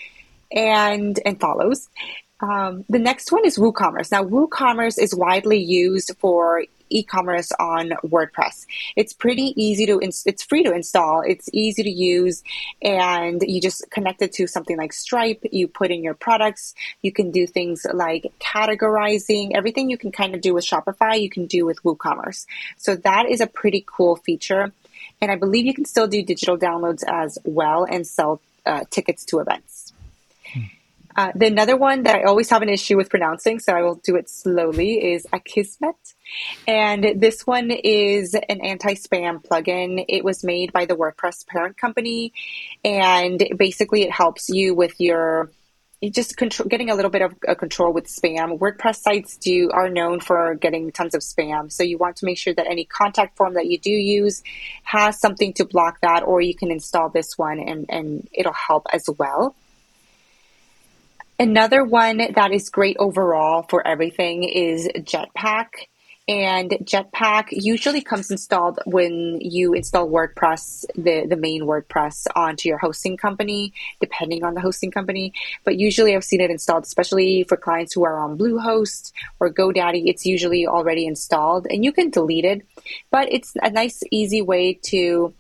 and 0.53 1.19
and 1.25 1.41
follows. 1.41 1.89
Um, 2.41 2.85
the 2.89 2.99
next 2.99 3.33
one 3.33 3.45
is 3.45 3.57
WooCommerce. 3.59 4.11
Now, 4.11 4.25
WooCommerce 4.25 4.99
is 4.99 5.15
widely 5.15 5.59
used 5.63 6.13
for 6.19 6.65
e-commerce 6.91 7.51
on 7.59 7.91
WordPress. 8.05 8.67
It's 8.97 9.13
pretty 9.13 9.55
easy 9.57 9.87
to, 9.87 10.01
ins- 10.01 10.25
it's 10.27 10.43
free 10.43 10.63
to 10.65 10.73
install. 10.73 11.23
It's 11.27 11.49
easy 11.53 11.83
to 11.83 11.91
use 11.91 12.43
and 12.83 13.43
you 13.43 13.61
just 13.61 13.91
connect 13.91 14.23
it 14.23 14.33
to 14.35 14.47
something 14.47 14.77
like 14.77 14.93
Stripe. 14.93 15.43
You 15.51 15.69
put 15.69 15.91
in 15.91 16.03
your 16.03 16.15
products. 16.15 16.75
You 17.03 17.13
can 17.13 17.31
do 17.31 17.47
things 17.47 17.87
like 17.93 18.33
categorizing. 18.41 19.53
Everything 19.55 19.91
you 19.91 19.99
can 19.99 20.13
kind 20.13 20.35
of 20.35 20.41
do 20.41 20.55
with 20.55 20.65
Shopify, 20.65 21.21
you 21.21 21.31
can 21.31 21.47
do 21.47 21.65
with 21.65 21.83
WooCommerce. 21.83 22.47
So 22.77 22.97
that 22.97 23.27
is 23.29 23.41
a 23.41 23.47
pretty 23.47 23.85
cool 23.87 24.17
feature. 24.17 24.73
And 25.21 25.31
I 25.31 25.37
believe 25.37 25.67
you 25.67 25.75
can 25.75 25.85
still 25.85 26.07
do 26.07 26.23
digital 26.23 26.59
downloads 26.59 27.03
as 27.07 27.39
well 27.45 27.85
and 27.85 28.07
sell 28.07 28.41
uh, 28.67 28.85
tickets 28.91 29.25
to 29.27 29.41
events. 29.41 29.84
Uh, 31.17 31.31
the 31.35 31.47
another 31.47 31.77
one 31.77 32.03
that 32.03 32.17
I 32.17 32.23
always 32.25 32.51
have 32.51 32.63
an 32.63 32.69
issue 32.69 32.97
with 32.97 33.09
pronouncing, 33.09 33.61
so 33.61 33.73
I 33.73 33.83
will 33.83 33.97
do 33.97 34.17
it 34.17 34.29
slowly, 34.29 35.13
is 35.13 35.27
Akismet. 35.33 35.95
And 36.67 37.21
this 37.21 37.47
one 37.47 37.71
is 37.71 38.35
an 38.35 38.61
anti-spam 38.61 39.45
plugin. 39.45 40.05
It 40.09 40.25
was 40.25 40.43
made 40.43 40.73
by 40.73 40.87
the 40.87 40.97
WordPress 40.97 41.47
parent 41.47 41.77
company, 41.77 42.33
and 42.85 43.41
basically 43.57 44.03
it 44.03 44.11
helps 44.11 44.49
you 44.49 44.75
with 44.75 45.01
your 45.01 45.51
just 46.11 46.37
control, 46.37 46.69
getting 46.69 46.91
a 46.91 46.95
little 46.95 47.11
bit 47.11 47.23
of 47.23 47.35
a 47.47 47.55
control 47.55 47.93
with 47.93 48.07
spam. 48.07 48.59
WordPress 48.59 48.97
sites 48.97 49.37
do 49.37 49.71
are 49.73 49.89
known 49.89 50.21
for 50.21 50.55
getting 50.57 50.91
tons 50.91 51.15
of 51.15 51.23
spam, 51.23 51.71
so 51.71 51.83
you 51.83 51.97
want 51.97 52.17
to 52.17 52.27
make 52.27 52.39
sure 52.39 52.53
that 52.53 52.67
any 52.67 52.85
contact 52.85 53.37
form 53.37 53.55
that 53.55 53.67
you 53.67 53.79
do 53.79 53.91
use 53.91 54.43
has 54.83 55.21
something 55.21 55.53
to 55.55 55.65
block 55.65 56.01
that, 56.03 56.25
or 56.25 56.41
you 56.41 56.55
can 56.55 56.71
install 56.71 57.09
this 57.09 57.39
one 57.39 57.61
and 57.61 57.87
and 57.89 58.29
it'll 58.33 58.53
help 58.53 58.87
as 58.93 59.09
well. 59.17 59.55
Another 61.39 61.83
one 61.83 62.19
that 62.19 62.53
is 62.53 62.71
great 62.71 62.97
overall 62.99 63.65
for 63.65 63.85
everything 63.87 64.45
is 64.45 64.89
Jetpack. 64.97 65.67
And 66.27 66.71
Jetpack 66.71 67.49
usually 67.51 68.01
comes 68.01 68.31
installed 68.31 68.79
when 68.87 69.41
you 69.43 69.75
install 69.75 70.09
WordPress, 70.09 70.87
the, 70.95 71.27
the 71.27 71.37
main 71.37 71.63
WordPress 71.63 72.27
onto 72.35 72.69
your 72.69 72.79
hosting 72.79 73.19
company, 73.19 73.75
depending 74.01 74.43
on 74.43 74.55
the 74.55 74.61
hosting 74.61 74.91
company. 74.91 75.35
But 75.65 75.77
usually 75.77 76.15
I've 76.15 76.25
seen 76.25 76.41
it 76.41 76.51
installed, 76.51 76.85
especially 76.85 77.43
for 77.45 77.57
clients 77.57 77.93
who 77.93 78.05
are 78.05 78.19
on 78.19 78.39
Bluehost 78.39 79.13
or 79.41 79.53
GoDaddy. 79.53 80.05
It's 80.07 80.25
usually 80.25 80.67
already 80.67 81.07
installed 81.07 81.67
and 81.69 81.85
you 81.85 81.93
can 81.93 82.11
delete 82.11 82.47
it, 82.47 82.65
but 83.11 83.31
it's 83.31 83.53
a 83.61 83.71
nice, 83.71 84.03
easy 84.11 84.41
way 84.41 84.75
to 84.85 85.35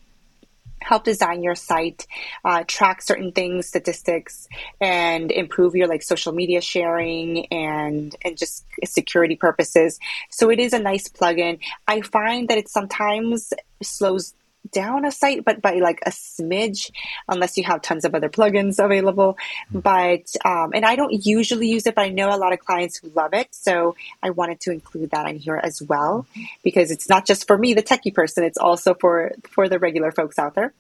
help 0.85 1.05
design 1.05 1.43
your 1.43 1.55
site, 1.55 2.07
uh, 2.45 2.65
track 2.67 3.03
certain 3.03 3.33
things, 3.33 3.67
statistics, 3.67 4.49
and 4.81 5.33
improve 5.33 5.75
your 5.75 5.89
like 5.89 6.03
social 6.03 6.33
media 6.33 6.61
sharing 6.61 7.47
and 7.47 8.15
and 8.25 8.37
just 8.37 8.65
security 8.85 9.37
purposes. 9.37 9.99
So 10.31 10.51
it 10.51 10.61
is 10.61 10.73
a 10.73 10.79
nice 10.79 11.09
plugin. 11.09 11.59
I 11.89 12.03
find 12.03 12.49
that 12.49 12.59
it 12.59 12.69
sometimes 12.69 13.53
slows 13.83 14.35
down 14.75 15.07
a 15.07 15.13
site, 15.13 15.45
but 15.45 15.63
by 15.63 15.75
like 15.89 16.01
a 16.05 16.11
smidge, 16.11 16.91
unless 17.29 17.57
you 17.57 17.65
have 17.65 17.81
tons 17.81 18.05
of 18.05 18.15
other 18.15 18.29
plugins 18.29 18.85
available. 18.85 19.39
Hmm. 19.71 19.79
But, 19.81 20.27
um, 20.45 20.73
and 20.75 20.85
I 20.85 20.97
don't 20.97 21.15
usually 21.25 21.69
use 21.69 21.87
it, 21.87 21.95
but 21.95 22.03
I 22.03 22.11
know 22.11 22.29
a 22.29 22.37
lot 22.45 22.53
of 22.53 22.59
clients 22.59 22.99
who 22.99 23.09
love 23.15 23.33
it. 23.33 23.49
So 23.53 23.97
I 24.23 24.31
wanted 24.31 24.61
to 24.65 24.73
include 24.73 25.13
that 25.13 25.27
in 25.31 25.37
here 25.37 25.61
as 25.63 25.81
well, 25.81 26.27
because 26.63 26.91
it's 26.91 27.09
not 27.09 27.25
just 27.25 27.47
for 27.47 27.57
me, 27.57 27.73
the 27.73 27.83
techie 27.83 28.13
person, 28.13 28.45
it's 28.45 28.59
also 28.59 28.95
for, 28.95 29.33
for 29.49 29.69
the 29.69 29.79
regular 29.79 30.13
folks 30.13 30.39
out 30.39 30.55
there. 30.55 30.75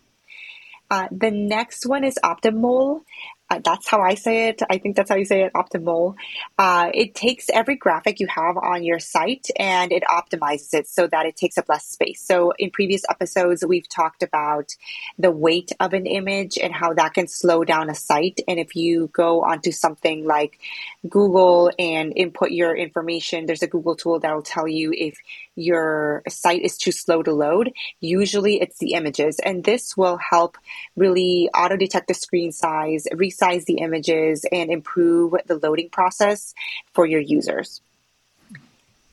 Uh, 0.91 1.09
the 1.11 1.31
next 1.31 1.87
one 1.87 2.05
is 2.05 2.19
Optimole. 2.23 3.03
Uh, 3.55 3.61
that's 3.65 3.89
how 3.89 4.01
I 4.01 4.15
say 4.15 4.49
it. 4.49 4.63
I 4.69 4.79
think 4.79 4.97
that's 4.97 5.11
how 5.11 5.17
you 5.17 5.25
say 5.25 5.43
it, 5.43 5.53
optimal. 5.53 6.17
Uh, 6.59 6.91
it 6.93 7.15
takes 7.15 7.49
every 7.51 7.77
graphic 7.77 8.19
you 8.19 8.27
have 8.27 8.57
on 8.57 8.83
your 8.83 8.99
site 8.99 9.47
and 9.59 9.93
it 9.93 10.03
optimizes 10.11 10.75
it 10.75 10.89
so 10.89 11.07
that 11.07 11.27
it 11.27 11.37
takes 11.37 11.57
up 11.57 11.69
less 11.69 11.87
space. 11.87 12.21
So 12.21 12.53
in 12.59 12.71
previous 12.71 13.03
episodes, 13.09 13.65
we've 13.65 13.89
talked 13.89 14.23
about 14.23 14.75
the 15.19 15.31
weight 15.31 15.71
of 15.79 15.93
an 15.93 16.07
image 16.07 16.59
and 16.59 16.73
how 16.73 16.95
that 16.95 17.15
can 17.15 17.29
slow 17.29 17.65
down 17.65 17.91
a 17.91 17.95
site. 17.95 18.41
And 18.49 18.59
if 18.59 18.75
you 18.75 19.09
go 19.13 19.45
onto 19.45 19.71
something 19.71 20.25
like 20.25 20.59
Google 21.09 21.71
and 21.79 22.13
input 22.17 22.51
your 22.51 22.77
information, 22.77 23.47
there's 23.47 23.63
a 23.63 23.69
Google 23.69 23.95
tool 23.95 24.19
that 24.21 24.35
will 24.35 24.43
tell 24.43 24.67
you 24.67 24.93
if 24.93 25.19
your 25.55 26.23
site 26.29 26.63
is 26.63 26.77
too 26.77 26.93
slow 26.93 27.23
to 27.23 27.33
load. 27.33 27.73
Usually 28.01 28.61
it's 28.61 28.79
the 28.79 28.95
images 28.95 29.39
and 29.39 29.63
this 29.63 29.97
will 29.97 30.17
help 30.17 30.59
really 30.97 31.49
auto 31.55 31.77
detect 31.77 32.09
the 32.09 32.15
screen 32.15 32.51
size, 32.51 33.07
resize 33.13 33.44
the 33.67 33.79
images 33.79 34.45
and 34.51 34.71
improve 34.71 35.35
the 35.47 35.59
loading 35.59 35.91
process 35.91 36.55
for 36.93 37.07
your 37.07 37.21
users. 37.21 37.81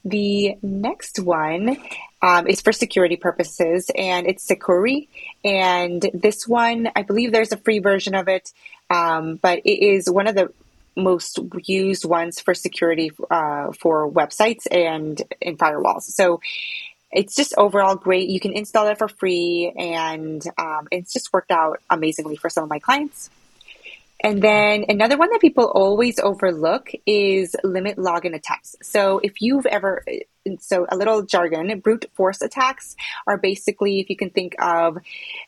The 0.04 0.56
next 0.62 1.20
one 1.20 1.78
um, 2.22 2.48
is 2.48 2.62
for 2.62 2.72
security 2.72 3.18
purposes 3.18 3.92
and 3.96 4.28
it's 4.28 4.48
Sucuri. 4.48 5.08
And 5.44 6.02
this 6.14 6.48
one, 6.48 6.90
I 6.96 7.04
believe 7.04 7.32
there's 7.32 7.52
a 7.52 7.58
free 7.58 7.80
version 7.80 8.16
of 8.16 8.28
it, 8.28 8.52
um, 8.90 9.36
but 9.36 9.60
it 9.60 9.86
is 9.86 10.10
one 10.10 10.28
of 10.28 10.36
the 10.36 10.52
most 10.96 11.40
used 11.66 12.06
ones 12.06 12.40
for 12.40 12.54
security 12.54 13.12
uh, 13.30 13.72
for 13.74 14.10
websites 14.10 14.68
and 14.70 15.22
in 15.40 15.58
firewalls. 15.58 16.04
So 16.04 16.42
it's 17.12 17.36
just 17.36 17.54
overall 17.58 17.96
great. 17.96 18.30
You 18.30 18.40
can 18.40 18.54
install 18.54 18.88
it 18.88 18.98
for 18.98 19.08
free, 19.08 19.72
and 19.78 20.42
um, 20.58 20.88
it's 20.92 21.12
just 21.12 21.34
worked 21.34 21.52
out 21.52 21.82
amazingly 21.90 22.38
for 22.38 22.50
some 22.50 22.64
of 22.64 22.70
my 22.70 22.80
clients. 22.80 23.30
And 24.24 24.42
then 24.42 24.86
another 24.88 25.18
one 25.18 25.30
that 25.32 25.42
people 25.42 25.66
always 25.66 26.20
overlook 26.20 26.92
is 27.06 27.56
limit 27.64 27.98
login 27.98 28.36
attempts. 28.36 28.76
So 28.84 29.20
if 29.24 29.42
you've 29.42 29.66
ever, 29.66 30.04
so 30.60 30.86
a 30.90 30.96
little 30.96 31.24
jargon, 31.24 31.80
brute 31.80 32.06
force 32.14 32.42
attacks 32.42 32.96
are 33.26 33.38
basically, 33.38 34.00
if 34.00 34.10
you 34.10 34.16
can 34.16 34.30
think 34.30 34.56
of 34.62 35.00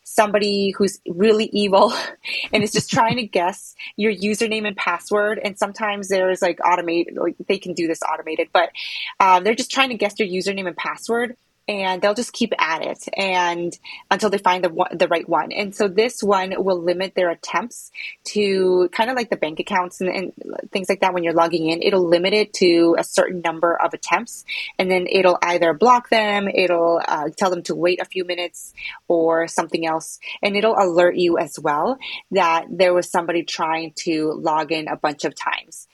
somebody 0.03 0.72
who's 0.72 1.00
really 1.08 1.46
evil 1.53 1.94
and 2.51 2.63
is 2.63 2.72
just 2.72 2.89
trying 2.89 3.18
to 3.18 3.27
guess 3.27 3.75
your 3.96 4.12
username 4.12 4.68
and 4.68 4.75
password. 4.75 5.39
And 5.44 5.58
sometimes 5.58 6.10
there's 6.10 6.42
like 6.42 6.60
automated, 6.65 7.15
like 7.15 7.36
they 7.48 7.60
can 7.60 7.74
do 7.74 7.88
this 7.88 8.01
automated, 8.01 8.50
but 8.51 8.72
um, 9.20 9.44
they're 9.44 9.56
just 9.56 9.72
trying 9.72 9.89
to 9.89 9.96
guess 9.96 10.20
your 10.20 10.27
username 10.27 10.68
and 10.68 10.75
password 10.75 11.38
and 11.67 12.01
they'll 12.01 12.13
just 12.13 12.34
keep 12.34 12.53
at 12.60 12.82
it 12.82 13.05
and 13.15 13.77
until 14.12 14.29
they 14.29 14.38
find 14.38 14.63
the 14.63 14.88
the 14.91 15.08
right 15.08 15.27
one. 15.27 15.51
And 15.51 15.74
so 15.74 15.88
this 15.88 16.22
one 16.22 16.53
will 16.58 16.82
limit 16.82 17.15
their 17.15 17.29
attempts 17.29 17.91
to 18.25 18.89
kind 18.91 19.10
of 19.10 19.15
like 19.15 19.29
the 19.29 19.38
bank 19.38 19.60
accounts 19.60 20.01
and, 20.01 20.10
and, 20.10 20.34
things 20.72 20.89
like 20.89 21.00
that. 21.01 21.13
When 21.13 21.24
you're 21.24 21.34
logging 21.34 21.70
in, 21.70 21.82
it'll 21.82 22.08
limit 22.08 22.34
it 22.34 22.53
to 22.55 22.96
a 22.98 23.03
certain 23.03 23.41
number 23.41 23.79
of 23.79 23.93
attempts, 23.93 24.46
and 24.77 24.91
then 24.91 25.08
it'll 25.10 25.38
either 25.41 25.74
block 25.74 26.10
them, 26.10 26.48
it'll 26.48 27.01
uh, 27.08 27.29
tell 27.38 27.50
them 27.50 27.63
to 27.63 27.75
wait 27.75 28.01
a 28.01 28.05
few 28.05 28.25
minutes, 28.25 28.74
or 29.08 29.48
something 29.48 29.86
else, 29.86 30.20
and 30.41 30.55
it'll 30.55 30.75
alert 30.77 31.15
you 31.15 31.38
as 31.38 31.60
well 31.60 31.98
that 32.32 32.65
there 32.70 32.93
was 32.93 33.10
somebody 33.10 33.43
trying 33.43 33.93
to 33.96 34.32
log 34.34 34.72
in 34.72 34.88
a 34.88 34.98
bunch 34.98 35.24
of 35.25 35.36
times. 35.36 35.88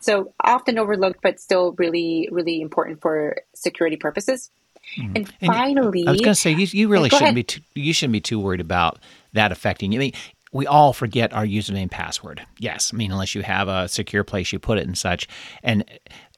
So 0.00 0.34
often 0.42 0.78
overlooked, 0.78 1.20
but 1.22 1.40
still 1.40 1.72
really, 1.78 2.28
really 2.30 2.60
important 2.60 3.00
for 3.00 3.38
security 3.54 3.96
purposes. 3.96 4.50
Mm. 4.96 5.16
And, 5.16 5.32
and 5.40 5.52
finally, 5.52 6.06
I 6.06 6.12
was 6.12 6.20
going 6.20 6.34
to 6.34 6.40
say 6.40 6.52
you, 6.52 6.66
you 6.70 6.88
really 6.88 7.08
shouldn't 7.08 7.22
ahead. 7.22 7.34
be 7.34 7.42
too, 7.42 7.60
you 7.74 7.92
shouldn't 7.92 8.12
be 8.12 8.20
too 8.20 8.38
worried 8.38 8.60
about 8.60 8.98
that 9.32 9.52
affecting 9.52 9.92
you. 9.92 9.98
I 9.98 10.00
mean, 10.00 10.12
we 10.52 10.66
all 10.66 10.92
forget 10.92 11.32
our 11.32 11.44
username 11.44 11.90
password. 11.90 12.44
Yes, 12.58 12.92
I 12.92 12.96
mean 12.96 13.12
unless 13.12 13.34
you 13.34 13.42
have 13.42 13.68
a 13.68 13.88
secure 13.88 14.24
place 14.24 14.52
you 14.52 14.58
put 14.58 14.78
it 14.78 14.86
and 14.86 14.96
such, 14.96 15.28
and 15.62 15.84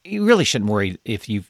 you 0.03 0.25
really 0.25 0.43
shouldn't 0.43 0.69
worry 0.69 0.97
if 1.05 1.29
you've 1.29 1.49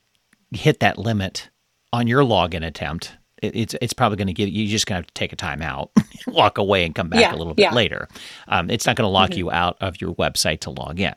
hit 0.51 0.79
that 0.79 0.97
limit 0.97 1.49
on 1.91 2.07
your 2.07 2.23
login 2.23 2.65
attempt. 2.65 3.17
It, 3.41 3.55
it's 3.55 3.75
it's 3.81 3.93
probably 3.93 4.17
going 4.17 4.27
to 4.27 4.33
give 4.33 4.49
you 4.49 4.67
just 4.67 4.85
going 4.85 5.01
to 5.01 5.03
have 5.03 5.07
to 5.07 5.13
take 5.13 5.33
a 5.33 5.37
time 5.37 5.61
out, 5.61 5.91
walk 6.27 6.57
away, 6.57 6.85
and 6.85 6.93
come 6.93 7.09
back 7.09 7.21
yeah, 7.21 7.33
a 7.33 7.37
little 7.37 7.53
bit 7.53 7.63
yeah. 7.63 7.73
later. 7.73 8.07
Um, 8.47 8.69
it's 8.69 8.85
not 8.85 8.95
going 8.95 9.05
to 9.05 9.11
lock 9.11 9.31
mm-hmm. 9.31 9.39
you 9.39 9.51
out 9.51 9.77
of 9.81 9.99
your 10.01 10.13
website 10.15 10.59
to 10.61 10.69
log 10.69 10.99
in. 10.99 11.13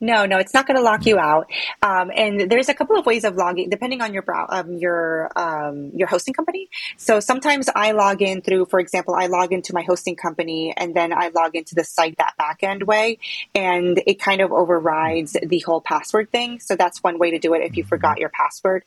No, 0.00 0.26
no, 0.26 0.38
it's 0.38 0.54
not 0.54 0.66
going 0.66 0.76
to 0.76 0.82
lock 0.82 1.06
you 1.06 1.18
out. 1.18 1.50
Um, 1.82 2.10
and 2.14 2.50
there's 2.50 2.68
a 2.68 2.74
couple 2.74 2.96
of 2.96 3.06
ways 3.06 3.24
of 3.24 3.36
logging, 3.36 3.70
depending 3.70 4.00
on 4.00 4.12
your 4.12 4.22
brow, 4.22 4.46
um, 4.48 4.74
your 4.74 5.30
um, 5.36 5.90
your 5.94 6.08
hosting 6.08 6.34
company. 6.34 6.68
So 6.96 7.20
sometimes 7.20 7.68
I 7.74 7.92
log 7.92 8.22
in 8.22 8.42
through, 8.42 8.66
for 8.66 8.80
example, 8.80 9.14
I 9.14 9.26
log 9.26 9.52
into 9.52 9.74
my 9.74 9.82
hosting 9.82 10.16
company, 10.16 10.74
and 10.76 10.94
then 10.94 11.12
I 11.12 11.28
log 11.28 11.54
into 11.54 11.74
the 11.74 11.84
site 11.84 12.16
that 12.18 12.34
backend 12.38 12.84
way, 12.84 13.18
and 13.54 14.02
it 14.06 14.20
kind 14.20 14.40
of 14.40 14.52
overrides 14.52 15.36
the 15.42 15.58
whole 15.60 15.80
password 15.80 16.30
thing. 16.30 16.60
So 16.60 16.76
that's 16.76 17.02
one 17.02 17.18
way 17.18 17.30
to 17.32 17.38
do 17.38 17.54
it 17.54 17.62
if 17.62 17.76
you 17.76 17.84
forgot 17.84 18.18
your 18.18 18.30
password. 18.30 18.84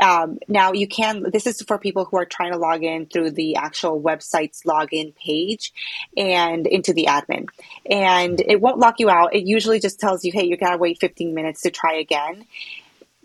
Um, 0.00 0.38
now 0.48 0.72
you 0.72 0.88
can. 0.88 1.30
This 1.30 1.46
is 1.46 1.62
for 1.62 1.78
people 1.78 2.04
who 2.04 2.16
are 2.16 2.24
trying 2.24 2.52
to 2.52 2.58
log 2.58 2.82
in 2.82 3.06
through 3.06 3.32
the 3.32 3.56
actual 3.56 4.00
website's 4.00 4.62
login 4.62 5.14
page 5.14 5.72
and 6.16 6.66
into 6.66 6.92
the 6.92 7.06
admin, 7.08 7.46
and 7.88 8.40
it 8.40 8.60
won't 8.60 8.78
lock 8.78 9.00
you 9.00 9.10
out. 9.10 9.34
It 9.34 9.44
usually 9.44 9.80
just 9.80 10.00
tells 10.00 10.24
you, 10.24 10.31
hey, 10.32 10.44
you 10.44 10.56
gotta 10.56 10.78
wait 10.78 10.98
15 11.00 11.34
minutes 11.34 11.62
to 11.62 11.70
try 11.70 11.94
again. 11.94 12.46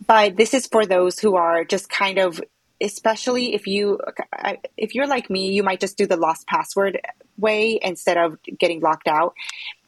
But 0.05 0.37
this 0.37 0.53
is 0.53 0.67
for 0.67 0.85
those 0.85 1.19
who 1.19 1.35
are 1.35 1.63
just 1.65 1.89
kind 1.89 2.17
of, 2.19 2.41
especially 2.81 3.53
if 3.55 3.67
you 3.67 3.99
if 4.77 4.95
you're 4.95 5.07
like 5.07 5.29
me, 5.29 5.51
you 5.51 5.63
might 5.63 5.79
just 5.79 5.97
do 5.97 6.05
the 6.05 6.17
lost 6.17 6.47
password 6.47 6.99
way 7.37 7.79
instead 7.81 8.17
of 8.17 8.37
getting 8.59 8.79
locked 8.79 9.07
out 9.07 9.33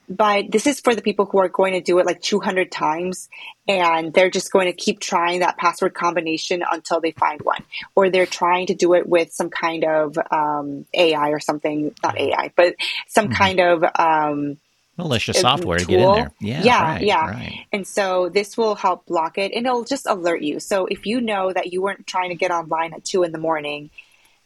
but 0.10 0.50
this 0.50 0.66
is 0.66 0.80
for 0.80 0.96
the 0.96 1.04
people 1.04 1.26
who 1.26 1.38
are 1.38 1.50
going 1.50 1.74
to 1.74 1.82
do 1.82 2.00
it 2.00 2.06
like 2.06 2.20
200 2.22 2.72
times 2.72 3.30
and 3.68 4.12
they're 4.12 4.32
just 4.32 4.52
going 4.52 4.66
to 4.66 4.74
keep 4.74 5.00
trying 5.00 5.42
that 5.42 5.58
password 5.58 5.94
combination 5.94 6.64
until 6.70 7.00
they 7.00 7.12
find 7.12 7.42
one 7.42 7.64
or 7.96 8.10
they're 8.10 8.26
trying 8.26 8.66
to 8.68 8.74
do 8.74 8.96
it 8.96 9.08
with 9.08 9.32
some 9.32 9.50
kind 9.50 9.84
of 9.84 10.18
um, 10.32 10.86
ai 10.94 11.30
or 11.30 11.40
something 11.40 11.94
not 12.04 12.18
ai 12.18 12.52
but 12.56 12.76
some 13.08 13.26
mm-hmm. 13.26 13.34
kind 13.34 13.60
of 13.60 13.84
um, 13.98 14.58
malicious 15.00 15.40
software 15.40 15.80
tool. 15.80 15.88
to 15.88 15.92
get 15.92 16.00
in 16.02 16.14
there 16.14 16.32
yeah 16.40 16.64
yeah 16.64 16.84
right, 16.84 17.02
yeah 17.02 17.30
right. 17.30 17.66
and 17.72 17.88
so 17.88 18.30
this 18.30 18.58
will 18.58 18.76
help 18.76 19.06
block 19.06 19.38
it 19.38 19.52
and 19.54 19.66
it'll 19.66 19.84
just 19.84 20.06
alert 20.06 20.42
you 20.42 20.60
so 20.60 20.86
if 20.86 21.06
you 21.06 21.20
know 21.22 21.52
that 21.52 21.74
you 21.74 21.82
weren't 21.82 22.06
trying 22.06 22.30
to 22.30 22.36
get 22.36 22.52
online 22.52 22.94
at 22.94 23.04
2 23.06 23.24
in 23.24 23.32
the 23.32 23.38
morning 23.38 23.90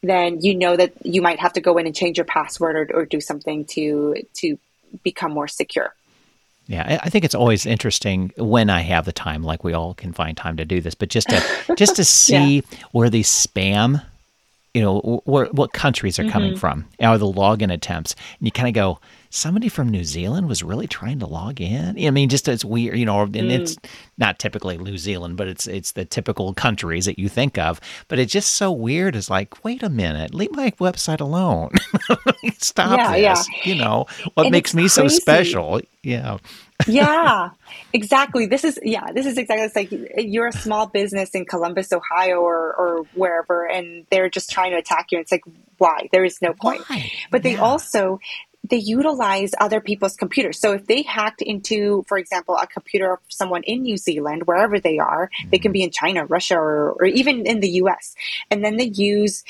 then 0.04 0.42
you 0.42 0.54
know 0.54 0.76
that 0.76 0.94
you 1.06 1.22
might 1.22 1.40
have 1.40 1.54
to 1.54 1.62
go 1.62 1.78
in 1.78 1.86
and 1.86 1.96
change 1.96 2.18
your 2.18 2.26
password 2.26 2.76
or, 2.76 2.96
or 2.96 3.06
do 3.06 3.22
something 3.22 3.66
to 3.66 4.16
to 4.34 4.58
become 5.02 5.32
more 5.32 5.48
secure. 5.48 5.94
Yeah, 6.68 7.00
I 7.04 7.10
think 7.10 7.26
it's 7.26 7.36
always 7.36 7.66
interesting 7.66 8.32
when 8.38 8.70
I 8.70 8.82
have 8.82 9.04
the 9.06 9.12
time, 9.12 9.44
like 9.44 9.64
we 9.66 9.74
all 9.74 9.94
can 9.96 10.14
find 10.14 10.38
time 10.38 10.56
to 10.58 10.66
do 10.66 10.80
this, 10.80 10.96
but 10.96 11.10
just 11.10 11.30
to 11.30 11.44
just 11.78 11.96
to 11.98 12.06
see 12.06 12.56
yeah. 12.56 12.78
where 12.92 13.10
these 13.10 13.28
spam, 13.28 14.04
you 14.74 14.82
know, 14.82 15.22
where, 15.26 15.46
what 15.48 15.74
countries 15.74 16.20
are 16.20 16.30
coming 16.30 16.52
mm-hmm. 16.52 16.60
from, 16.60 16.86
or 17.00 17.18
the 17.18 17.26
login 17.26 17.72
attempts, 17.72 18.14
and 18.40 18.48
you 18.48 18.52
kind 18.52 18.70
of 18.70 18.74
go, 18.74 19.00
somebody 19.34 19.68
from 19.68 19.90
New 19.90 20.04
Zealand 20.04 20.48
was 20.48 20.62
really 20.62 20.86
trying 20.86 21.18
to 21.20 21.26
log 21.26 21.60
in. 21.60 21.98
I 22.06 22.12
mean, 22.12 22.30
just 22.30 22.48
it's 22.48 22.64
weird, 22.64 22.98
you 22.98 23.06
know, 23.06 23.22
and 23.22 23.34
mm. 23.34 23.50
it's 23.50 23.76
not 24.18 24.38
typically 24.38 24.78
New 24.78 24.98
Zealand, 24.98 25.38
but 25.38 25.48
it's 25.48 25.66
it's 25.66 25.94
the 25.94 26.06
typical 26.06 26.54
countries 26.54 27.06
that 27.06 27.18
you 27.18 27.30
think 27.30 27.58
of. 27.58 27.82
But 28.08 28.20
it's 28.20 28.32
just 28.32 28.54
so 28.54 28.72
weird. 28.72 29.16
It's 29.16 29.32
like, 29.32 29.64
wait 29.66 29.82
a 29.82 29.90
minute, 29.90 30.36
leave 30.36 30.52
my 30.52 30.70
website 30.72 31.20
alone. 31.20 31.72
Stop 32.60 32.98
yeah, 32.98 33.34
this. 33.34 33.50
Yeah. 33.50 33.74
You 33.74 33.76
know 33.82 34.06
what 34.36 34.46
and 34.46 34.52
makes 34.52 34.74
me 34.74 34.84
crazy. 34.84 34.94
so 34.94 35.08
special? 35.08 35.82
Yeah. 36.04 36.38
yeah, 36.88 37.50
exactly. 37.94 38.46
This 38.46 38.64
is 38.64 38.80
yeah, 38.84 39.12
this 39.14 39.26
is 39.26 39.38
exactly 39.40 39.66
it's 39.66 39.76
like 39.76 39.90
you're 40.18 40.48
a 40.48 40.54
small 40.54 40.86
business 40.88 41.32
in 41.32 41.46
Columbus, 41.46 41.92
Ohio, 41.92 42.40
or 42.42 42.76
or 42.76 43.06
wherever, 43.16 43.66
and 43.66 44.06
they're 44.12 44.30
just 44.30 44.52
trying 44.52 44.72
to 44.72 44.78
attack 44.78 45.12
you. 45.12 45.20
It's 45.20 45.32
like 45.32 45.44
why? 45.80 46.08
There 46.12 46.24
is 46.24 46.40
no 46.42 46.54
point. 46.54 46.84
Why? 46.88 47.12
But 47.32 47.42
they 47.42 47.54
yeah. 47.54 47.62
also 47.62 48.20
they 48.64 48.78
utilize 48.78 49.52
other 49.60 49.82
people's 49.82 50.16
computers. 50.16 50.60
So 50.60 50.72
if 50.74 50.88
they 50.88 51.02
hacked 51.02 51.42
into, 51.42 52.06
for 52.08 52.18
example, 52.18 52.56
a 52.56 52.66
computer 52.66 53.14
of 53.14 53.20
someone 53.28 53.64
in 53.64 53.82
New 53.82 53.98
Zealand, 53.98 54.44
wherever 54.46 54.80
they 54.80 55.00
are, 55.00 55.28
mm-hmm. 55.28 55.50
they 55.50 55.60
can 55.60 55.70
mm-hmm. 55.70 55.74
be 55.74 55.84
in 55.84 55.92
China, 55.92 56.26
Russia, 56.26 56.56
or, 56.56 56.94
or 56.94 57.06
even 57.06 57.46
in 57.46 57.60
the 57.60 57.70
US, 57.84 58.16
and 58.50 58.64
then 58.64 58.78
they 58.78 58.86
use 58.86 59.44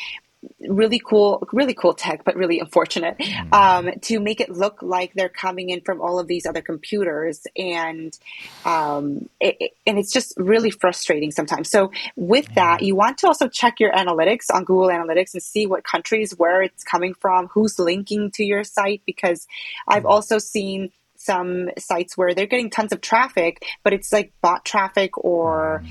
really 0.60 1.00
cool, 1.00 1.48
really 1.52 1.74
cool 1.74 1.94
tech, 1.94 2.24
but 2.24 2.36
really 2.36 2.60
unfortunate 2.60 3.18
mm. 3.18 3.54
um, 3.54 3.92
to 4.02 4.20
make 4.20 4.42
it 4.42 4.50
look 4.50 4.82
like 4.82 5.14
they're 5.14 5.30
coming 5.30 5.70
in 5.70 5.82
from 5.82 6.02
all 6.02 6.20
of 6.20 6.28
these 6.28 6.46
other 6.46 6.62
computers, 6.62 7.46
and 7.58 8.18
um, 8.66 9.30
it, 9.40 9.58
it, 9.60 9.72
and 9.86 9.98
it's 10.00 10.12
just 10.12 10.34
really 10.38 10.72
frustrating 10.72 11.32
sometimes. 11.32 11.70
So 11.70 11.92
with 12.16 12.54
that, 12.56 12.82
you 12.82 12.96
want 12.96 13.18
to 13.20 13.28
also 13.28 13.48
check 13.48 13.80
your 13.80 13.92
analytics 13.92 14.46
on 14.54 14.64
Google 14.64 14.88
Analytics 14.88 15.34
and 15.34 15.44
see 15.44 15.66
what 15.66 15.84
countries 15.84 16.34
where 16.38 16.62
it's 16.62 16.84
coming 16.84 17.14
from, 17.14 17.48
who's 17.48 17.80
linking 17.80 18.32
to 18.32 18.44
your 18.44 18.64
site, 18.64 19.02
because 19.06 19.48
I've 19.88 20.04
mm. 20.04 20.10
also 20.10 20.38
seen 20.40 20.92
some 21.16 21.70
sites 21.78 22.18
where 22.18 22.34
they're 22.34 22.46
getting 22.46 22.70
tons 22.70 22.92
of 22.92 23.00
traffic, 23.00 23.64
but 23.82 23.94
it's 23.94 24.12
like 24.12 24.34
bot 24.42 24.66
traffic 24.66 25.18
or 25.18 25.82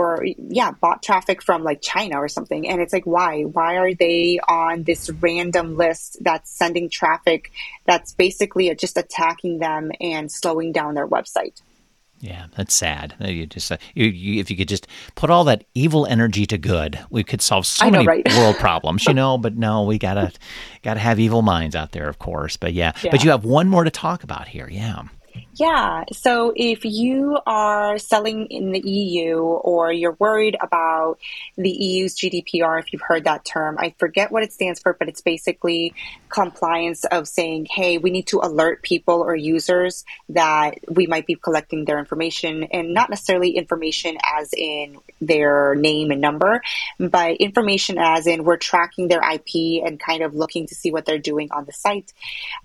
or 0.00 0.24
yeah, 0.24 0.70
bot 0.70 1.02
traffic 1.02 1.42
from 1.42 1.62
like 1.62 1.82
China 1.82 2.16
or 2.16 2.28
something. 2.28 2.66
And 2.66 2.80
it's 2.80 2.92
like, 2.92 3.04
why? 3.04 3.42
Why 3.42 3.76
are 3.76 3.92
they 3.92 4.40
on 4.48 4.84
this 4.84 5.10
random 5.10 5.76
list 5.76 6.16
that's 6.22 6.50
sending 6.50 6.88
traffic 6.88 7.52
that's 7.84 8.12
basically 8.14 8.74
just 8.74 8.96
attacking 8.96 9.58
them 9.58 9.92
and 10.00 10.32
slowing 10.32 10.72
down 10.72 10.94
their 10.94 11.06
website? 11.06 11.60
Yeah, 12.18 12.46
that's 12.56 12.74
sad. 12.74 13.14
You 13.20 13.46
just 13.46 13.70
uh, 13.72 13.78
you, 13.94 14.06
you, 14.06 14.40
if 14.40 14.50
you 14.50 14.56
could 14.56 14.68
just 14.68 14.86
put 15.16 15.30
all 15.30 15.44
that 15.44 15.64
evil 15.74 16.06
energy 16.06 16.46
to 16.46 16.58
good, 16.58 16.98
we 17.10 17.22
could 17.22 17.42
solve 17.42 17.66
so 17.66 17.86
know, 17.86 17.98
many 17.98 18.06
right? 18.06 18.28
world 18.36 18.56
problems, 18.56 19.06
you 19.06 19.14
know. 19.14 19.36
But 19.40 19.56
no, 19.56 19.84
we 19.84 19.98
gotta 19.98 20.32
gotta 20.82 21.00
have 21.00 21.18
evil 21.18 21.42
minds 21.42 21.74
out 21.76 21.92
there, 21.92 22.08
of 22.08 22.18
course. 22.18 22.56
But 22.56 22.72
yeah, 22.72 22.92
yeah, 23.02 23.10
but 23.10 23.24
you 23.24 23.30
have 23.30 23.44
one 23.44 23.68
more 23.68 23.84
to 23.84 23.90
talk 23.90 24.22
about 24.22 24.48
here. 24.48 24.68
Yeah. 24.70 25.04
Yeah. 25.60 26.04
So 26.14 26.54
if 26.56 26.86
you 26.86 27.38
are 27.46 27.98
selling 27.98 28.46
in 28.46 28.72
the 28.72 28.80
EU 28.80 29.40
or 29.40 29.92
you're 29.92 30.16
worried 30.18 30.56
about 30.58 31.18
the 31.58 31.68
EU's 31.68 32.16
GDPR, 32.16 32.80
if 32.80 32.94
you've 32.94 33.02
heard 33.02 33.24
that 33.24 33.44
term, 33.44 33.76
I 33.78 33.94
forget 33.98 34.32
what 34.32 34.42
it 34.42 34.54
stands 34.54 34.80
for, 34.80 34.94
but 34.94 35.10
it's 35.10 35.20
basically 35.20 35.92
compliance 36.30 37.04
of 37.04 37.28
saying, 37.28 37.66
hey, 37.70 37.98
we 37.98 38.10
need 38.10 38.28
to 38.28 38.40
alert 38.42 38.82
people 38.82 39.20
or 39.20 39.36
users 39.36 40.06
that 40.30 40.78
we 40.88 41.06
might 41.06 41.26
be 41.26 41.34
collecting 41.34 41.84
their 41.84 41.98
information 41.98 42.62
and 42.72 42.94
not 42.94 43.10
necessarily 43.10 43.50
information 43.50 44.16
as 44.24 44.54
in 44.56 44.96
their 45.20 45.74
name 45.74 46.10
and 46.10 46.22
number, 46.22 46.62
but 46.98 47.32
information 47.32 47.98
as 47.98 48.26
in 48.26 48.44
we're 48.44 48.56
tracking 48.56 49.08
their 49.08 49.20
IP 49.30 49.84
and 49.84 50.00
kind 50.00 50.22
of 50.22 50.34
looking 50.34 50.66
to 50.68 50.74
see 50.74 50.90
what 50.90 51.04
they're 51.04 51.18
doing 51.18 51.50
on 51.52 51.66
the 51.66 51.72
site. 51.72 52.14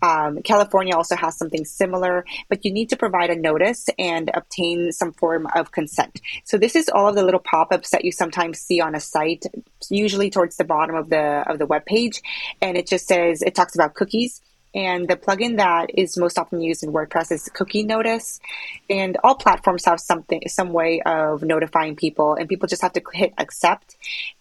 Um, 0.02 0.42
California 0.44 0.96
also 0.96 1.18
has 1.18 1.38
something 1.38 1.66
similar, 1.66 2.24
but 2.48 2.64
you 2.64 2.72
need 2.72 2.85
to 2.90 2.98
provide 2.98 3.30
a 3.30 3.36
notice 3.36 3.88
and 3.98 4.32
obtain 4.34 4.92
some 4.92 5.14
form 5.14 5.48
of 5.56 5.72
consent. 5.72 6.22
So 6.44 6.58
this 6.58 6.76
is 6.76 6.90
all 6.90 7.08
of 7.08 7.16
the 7.16 7.24
little 7.24 7.40
pop-ups 7.40 7.92
that 7.92 8.06
you 8.06 8.12
sometimes 8.12 8.60
see 8.60 8.82
on 8.82 8.96
a 8.96 9.00
site, 9.00 9.46
usually 9.90 10.30
towards 10.30 10.58
the 10.58 10.64
bottom 10.64 10.96
of 10.96 11.10
the 11.10 11.44
of 11.48 11.60
the 11.60 11.66
web 11.66 11.86
page, 11.86 12.22
and 12.62 12.78
it 12.78 12.88
just 12.88 13.08
says 13.08 13.42
it 13.42 13.56
talks 13.56 13.76
about 13.76 13.94
cookies. 13.94 14.42
And 14.74 15.08
the 15.08 15.16
plugin 15.16 15.56
that 15.56 15.90
is 15.98 16.18
most 16.18 16.38
often 16.38 16.60
used 16.60 16.84
in 16.84 16.92
WordPress 16.92 17.32
is 17.32 17.48
Cookie 17.54 17.84
Notice. 17.84 18.42
And 18.90 19.18
all 19.24 19.36
platforms 19.36 19.86
have 19.86 20.02
something, 20.02 20.42
some 20.48 20.74
way 20.74 21.02
of 21.06 21.44
notifying 21.44 21.96
people, 21.96 22.34
and 22.34 22.50
people 22.50 22.68
just 22.68 22.82
have 22.82 22.92
to 22.92 23.02
hit 23.14 23.34
accept. 23.38 23.96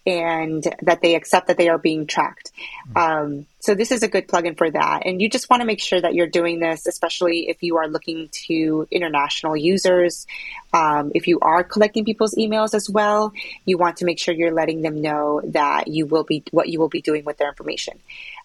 And 0.07 0.63
that 0.83 1.01
they 1.01 1.15
accept 1.15 1.47
that 1.47 1.57
they 1.57 1.69
are 1.69 1.79
being 1.79 2.07
tracked. 2.07 2.53
Um, 2.95 3.47
so 3.61 3.75
this 3.75 3.91
is 3.91 4.03
a 4.03 4.09
good 4.09 4.29
plugin 4.29 4.57
for 4.57 4.71
that. 4.71 5.07
And 5.07 5.23
you 5.23 5.31
just 5.31 5.49
want 5.49 5.63
to 5.63 5.67
make 5.67 5.81
sure 5.81 5.99
that 5.99 6.15
you're 6.15 6.27
doing 6.27 6.61
this, 6.61 6.87
especially 6.87 7.49
if 7.49 7.63
you 7.63 7.79
are 7.79 7.89
looking 7.89 8.29
to 8.47 8.87
international 8.91 9.57
users. 9.57 10.27
Um, 10.75 11.13
if 11.15 11.27
you 11.27 11.41
are 11.41 11.65
collecting 11.65 12.05
people's 12.05 12.35
emails 12.35 12.75
as 12.75 12.91
well, 12.91 13.33
you 13.65 13.79
want 13.79 13.99
to 13.99 14.05
make 14.05 14.19
sure 14.19 14.35
you're 14.35 14.53
letting 14.53 14.83
them 14.83 15.01
know 15.01 15.41
that 15.47 15.89
you 15.89 16.05
will 16.05 16.25
be 16.25 16.45
what 16.51 16.69
you 16.69 16.79
will 16.79 16.91
be 16.91 17.01
doing 17.01 17.25
with 17.25 17.39
their 17.39 17.49
information. 17.49 17.99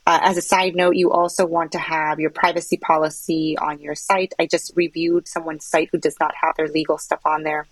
Uh, 0.08 0.20
as 0.22 0.38
a 0.38 0.42
side 0.42 0.76
note, 0.76 0.96
you 0.96 1.12
also 1.12 1.46
want 1.46 1.74
to 1.74 1.80
have 1.80 2.22
your 2.22 2.30
privacy 2.30 2.78
policy 2.78 3.58
on 3.58 3.80
your 3.82 3.96
site. 3.96 4.34
I 4.40 4.48
just 4.48 4.72
reviewed 4.76 5.28
someone's 5.28 5.66
site 5.66 5.90
who 5.92 5.98
does 5.98 6.16
not 6.20 6.34
have 6.36 6.56
their 6.56 6.70
legal 6.70 6.98
stuff 6.98 7.20
on 7.26 7.44
there 7.44 7.68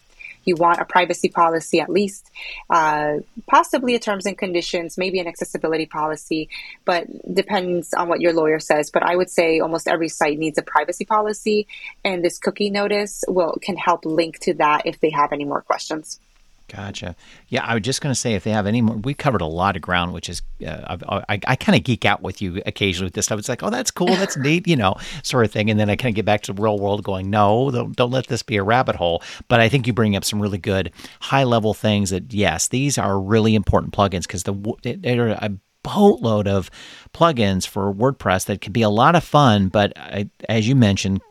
you 0.48 0.56
want 0.56 0.80
a 0.80 0.86
privacy 0.86 1.30
policy 1.30 1.80
at 1.80 1.90
least, 1.90 2.32
uh, 2.70 3.18
possibly 3.48 3.96
a 3.96 4.00
terms 4.00 4.26
and 4.26 4.38
conditions, 4.38 4.98
maybe 4.98 5.20
an 5.20 5.28
accessibility 5.28 5.86
policy, 5.86 6.50
but 6.86 7.06
depends 7.34 7.94
on 7.94 8.08
what 8.08 8.22
your 8.22 8.34
lawyer 8.34 8.60
says. 8.60 8.90
But 8.90 9.04
I 9.04 9.16
would 9.16 9.30
say 9.30 9.60
almost 9.60 9.88
every 9.88 10.10
site 10.10 10.38
needs 10.38 10.58
a 10.58 10.64
privacy 10.64 11.06
policy, 11.06 11.68
and 12.04 12.24
this 12.24 12.40
cookie 12.40 12.70
notice 12.70 13.24
will 13.28 13.58
can 13.62 13.76
help 13.76 14.06
link 14.06 14.40
to 14.40 14.54
that 14.56 14.86
if 14.86 15.00
they 15.00 15.10
have 15.10 15.34
any 15.34 15.46
more 15.46 15.62
questions. 15.62 16.20
Gotcha. 16.68 17.16
Yeah, 17.48 17.64
I 17.66 17.76
was 17.76 17.84
just 17.84 18.02
going 18.02 18.12
to 18.12 18.20
say 18.20 18.34
if 18.34 18.44
they 18.44 18.52
have 18.52 18.68
any 18.68 18.82
more, 18.82 18.98
we 18.98 19.14
covered 19.14 19.40
a 19.40 19.46
lot 19.46 19.78
of 19.78 19.82
ground, 19.82 20.12
which 20.12 20.28
is 20.28 20.42
uh, 20.66 20.98
I, 21.08 21.24
I, 21.30 21.40
I 21.48 21.56
kind 21.56 21.78
of 21.78 21.84
geek 21.84 22.04
out 22.04 22.22
with 22.22 22.42
you 22.42 22.62
occasionally 22.66 23.06
with 23.06 23.14
this 23.14 23.26
stuff. 23.26 23.40
It's 23.40 23.48
like, 23.48 23.64
oh, 23.64 23.70
that's 23.70 23.90
cool, 23.90 24.08
that's 24.08 24.36
neat, 24.38 24.68
you 24.68 24.76
know, 24.76 24.96
sort 25.24 25.46
of 25.46 25.52
thing. 25.52 25.70
And 25.70 25.80
then 25.80 25.90
I 25.90 25.96
kind 25.96 26.12
of 26.12 26.16
get 26.16 26.26
back 26.26 26.42
to 26.44 26.54
the 26.54 26.62
real 26.62 26.78
world, 26.78 27.04
going, 27.04 27.30
no, 27.30 27.72
don't, 27.72 27.96
don't 27.96 28.12
let 28.12 28.28
this 28.28 28.44
be 28.44 28.58
a 28.58 28.64
rabbit 28.64 28.98
hole. 28.98 29.24
But 29.48 29.62
I 29.62 29.70
think 29.70 29.88
you 29.88 29.94
bring 29.94 30.16
up 30.18 30.26
some 30.26 30.42
really 30.42 30.58
good 30.58 30.92
high 31.22 31.46
level 31.46 31.74
things 31.74 32.10
that 32.10 32.34
yes, 32.34 32.68
these 32.68 32.98
are 32.98 33.20
really 33.20 33.56
important 33.56 33.94
plugins 33.94 34.24
because 34.24 34.44
the 34.44 34.98
they're 35.00 35.30
a 35.30 35.52
boatload 35.84 36.50
of 36.50 36.70
plugins 37.14 37.66
for 37.66 37.94
WordPress 37.94 38.46
that 38.46 38.60
can 38.60 38.74
be 38.74 38.82
a 38.82 38.90
lot 38.90 39.16
of 39.16 39.24
fun, 39.24 39.70
but 39.70 39.94
I, 39.96 40.30
as 40.50 40.68
you 40.68 40.76
mentioned, 40.76 41.22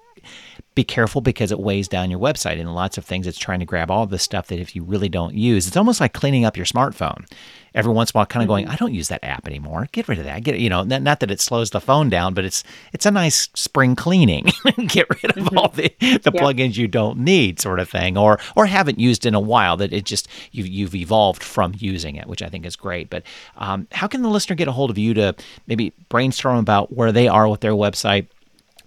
be 0.76 0.84
careful 0.84 1.22
because 1.22 1.50
it 1.50 1.58
weighs 1.58 1.88
down 1.88 2.10
your 2.10 2.20
website 2.20 2.60
and 2.60 2.72
lots 2.72 2.98
of 2.98 3.04
things. 3.04 3.26
It's 3.26 3.38
trying 3.38 3.60
to 3.60 3.64
grab 3.64 3.90
all 3.90 4.06
the 4.06 4.18
stuff 4.18 4.48
that 4.48 4.60
if 4.60 4.76
you 4.76 4.84
really 4.84 5.08
don't 5.08 5.34
use 5.34 5.66
it's 5.66 5.76
almost 5.76 6.00
like 6.00 6.12
cleaning 6.12 6.44
up 6.44 6.56
your 6.56 6.66
smartphone. 6.66 7.26
Every 7.74 7.92
once 7.92 8.10
in 8.10 8.16
a 8.16 8.18
while 8.20 8.26
kind 8.26 8.42
of 8.42 8.48
going 8.48 8.64
mm-hmm. 8.64 8.72
i 8.72 8.76
don't 8.76 8.94
use 8.94 9.08
that 9.08 9.24
app 9.24 9.46
anymore. 9.46 9.88
Get 9.92 10.06
rid 10.06 10.18
of 10.18 10.26
that. 10.26 10.42
Get 10.42 10.58
you 10.58 10.68
know 10.68 10.84
not, 10.84 11.02
not 11.02 11.20
that 11.20 11.30
it 11.30 11.40
slows 11.40 11.70
the 11.70 11.80
phone 11.80 12.10
down 12.10 12.34
but 12.34 12.44
it's 12.44 12.62
it's 12.92 13.06
a 13.06 13.10
nice 13.10 13.48
spring 13.54 13.96
cleaning. 13.96 14.50
Get 14.86 15.08
rid 15.08 15.36
of 15.36 15.44
mm-hmm. 15.44 15.58
all 15.58 15.68
the, 15.68 15.92
the 15.98 16.30
yeah. 16.34 16.42
plugins 16.42 16.76
you 16.76 16.88
don't 16.88 17.18
need 17.18 17.58
sort 17.58 17.80
of 17.80 17.88
thing 17.88 18.18
or 18.18 18.38
or 18.54 18.66
haven't 18.66 19.00
used 19.00 19.24
in 19.24 19.34
a 19.34 19.40
while 19.40 19.78
that 19.78 19.94
it 19.94 20.04
just 20.04 20.28
you've, 20.52 20.68
you've 20.68 20.94
evolved 20.94 21.42
from 21.42 21.74
using 21.78 22.16
it 22.16 22.26
which 22.26 22.42
i 22.42 22.48
think 22.48 22.66
is 22.66 22.76
great. 22.76 23.08
But 23.08 23.22
um, 23.56 23.88
how 23.92 24.06
can 24.06 24.20
the 24.20 24.28
listener 24.28 24.56
get 24.56 24.68
a 24.68 24.72
hold 24.72 24.90
of 24.90 24.98
you 24.98 25.14
to 25.14 25.34
maybe 25.66 25.94
brainstorm 26.10 26.58
about 26.58 26.92
where 26.92 27.12
they 27.12 27.28
are 27.28 27.48
with 27.48 27.60
their 27.60 27.72
website 27.72 28.26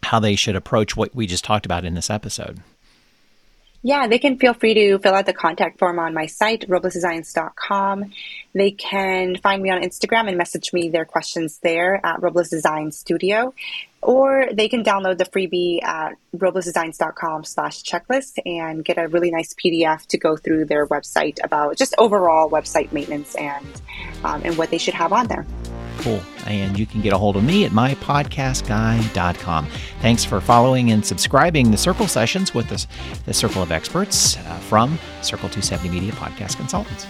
how 0.04 0.20
they 0.20 0.36
should 0.36 0.56
approach 0.56 0.96
what 0.96 1.14
we 1.16 1.28
just 1.28 1.44
talked 1.44 1.66
about 1.66 1.86
in 1.86 1.94
this 1.94 2.10
episode. 2.10 2.62
Yeah, 3.82 4.08
they 4.08 4.20
can 4.20 4.38
feel 4.38 4.54
free 4.54 4.74
to 4.74 5.00
fill 5.00 5.14
out 5.14 5.26
the 5.26 5.34
contact 5.34 5.80
form 5.80 6.00
on 6.00 6.14
my 6.14 6.26
site, 6.26 6.68
roblesdesigns.com. 6.68 8.12
They 8.54 8.72
can 8.72 9.38
find 9.38 9.64
me 9.64 9.70
on 9.70 9.82
Instagram 9.82 10.28
and 10.28 10.38
message 10.38 10.74
me 10.74 10.90
their 10.90 11.06
questions 11.06 11.60
there 11.64 12.06
at 12.06 12.22
Robles 12.22 12.50
Design 12.50 12.92
Studio. 12.92 13.54
Or 14.02 14.48
they 14.52 14.68
can 14.68 14.84
download 14.84 15.18
the 15.18 15.26
freebie 15.26 15.82
at 15.84 16.16
roblesdesigns.com 16.36 17.46
slash 17.46 17.84
checklist 17.84 18.40
and 18.46 18.84
get 18.84 18.98
a 18.98 19.08
really 19.08 19.32
nice 19.32 19.54
PDF 19.54 20.06
to 20.08 20.18
go 20.18 20.36
through 20.36 20.66
their 20.66 20.86
website 20.88 21.38
about 21.44 21.78
just 21.78 21.96
overall 21.98 22.50
website 22.50 22.92
maintenance 22.92 23.36
and, 23.36 23.82
um, 24.26 24.42
and 24.44 24.58
what 24.58 24.72
they 24.72 24.78
should 24.78 24.94
have 24.94 25.14
on 25.14 25.28
there. 25.28 25.46
Cool. 26.00 26.22
And 26.46 26.80
you 26.80 26.86
can 26.86 27.02
get 27.02 27.12
a 27.14 27.18
hold 27.18 27.36
of 27.36 27.44
me 27.44 27.66
at 27.66 27.72
mypodcastguy.com. 27.72 29.68
Thanks 30.02 30.24
for 30.24 30.40
following 30.40 30.92
and 30.92 31.06
subscribing 31.06 31.72
the 31.72 31.78
Circle 31.78 32.08
Sessions 32.08 32.54
with 32.54 32.70
the, 32.70 32.88
the 33.26 33.34
Circle 33.34 33.62
of 33.62 33.72
Experts 33.72 34.38
uh, 34.38 34.60
from 34.60 34.98
Circle 35.22 35.50
270 35.50 35.90
Media 35.90 36.14
Podcast 36.14 36.56
Consultants. 36.56 37.06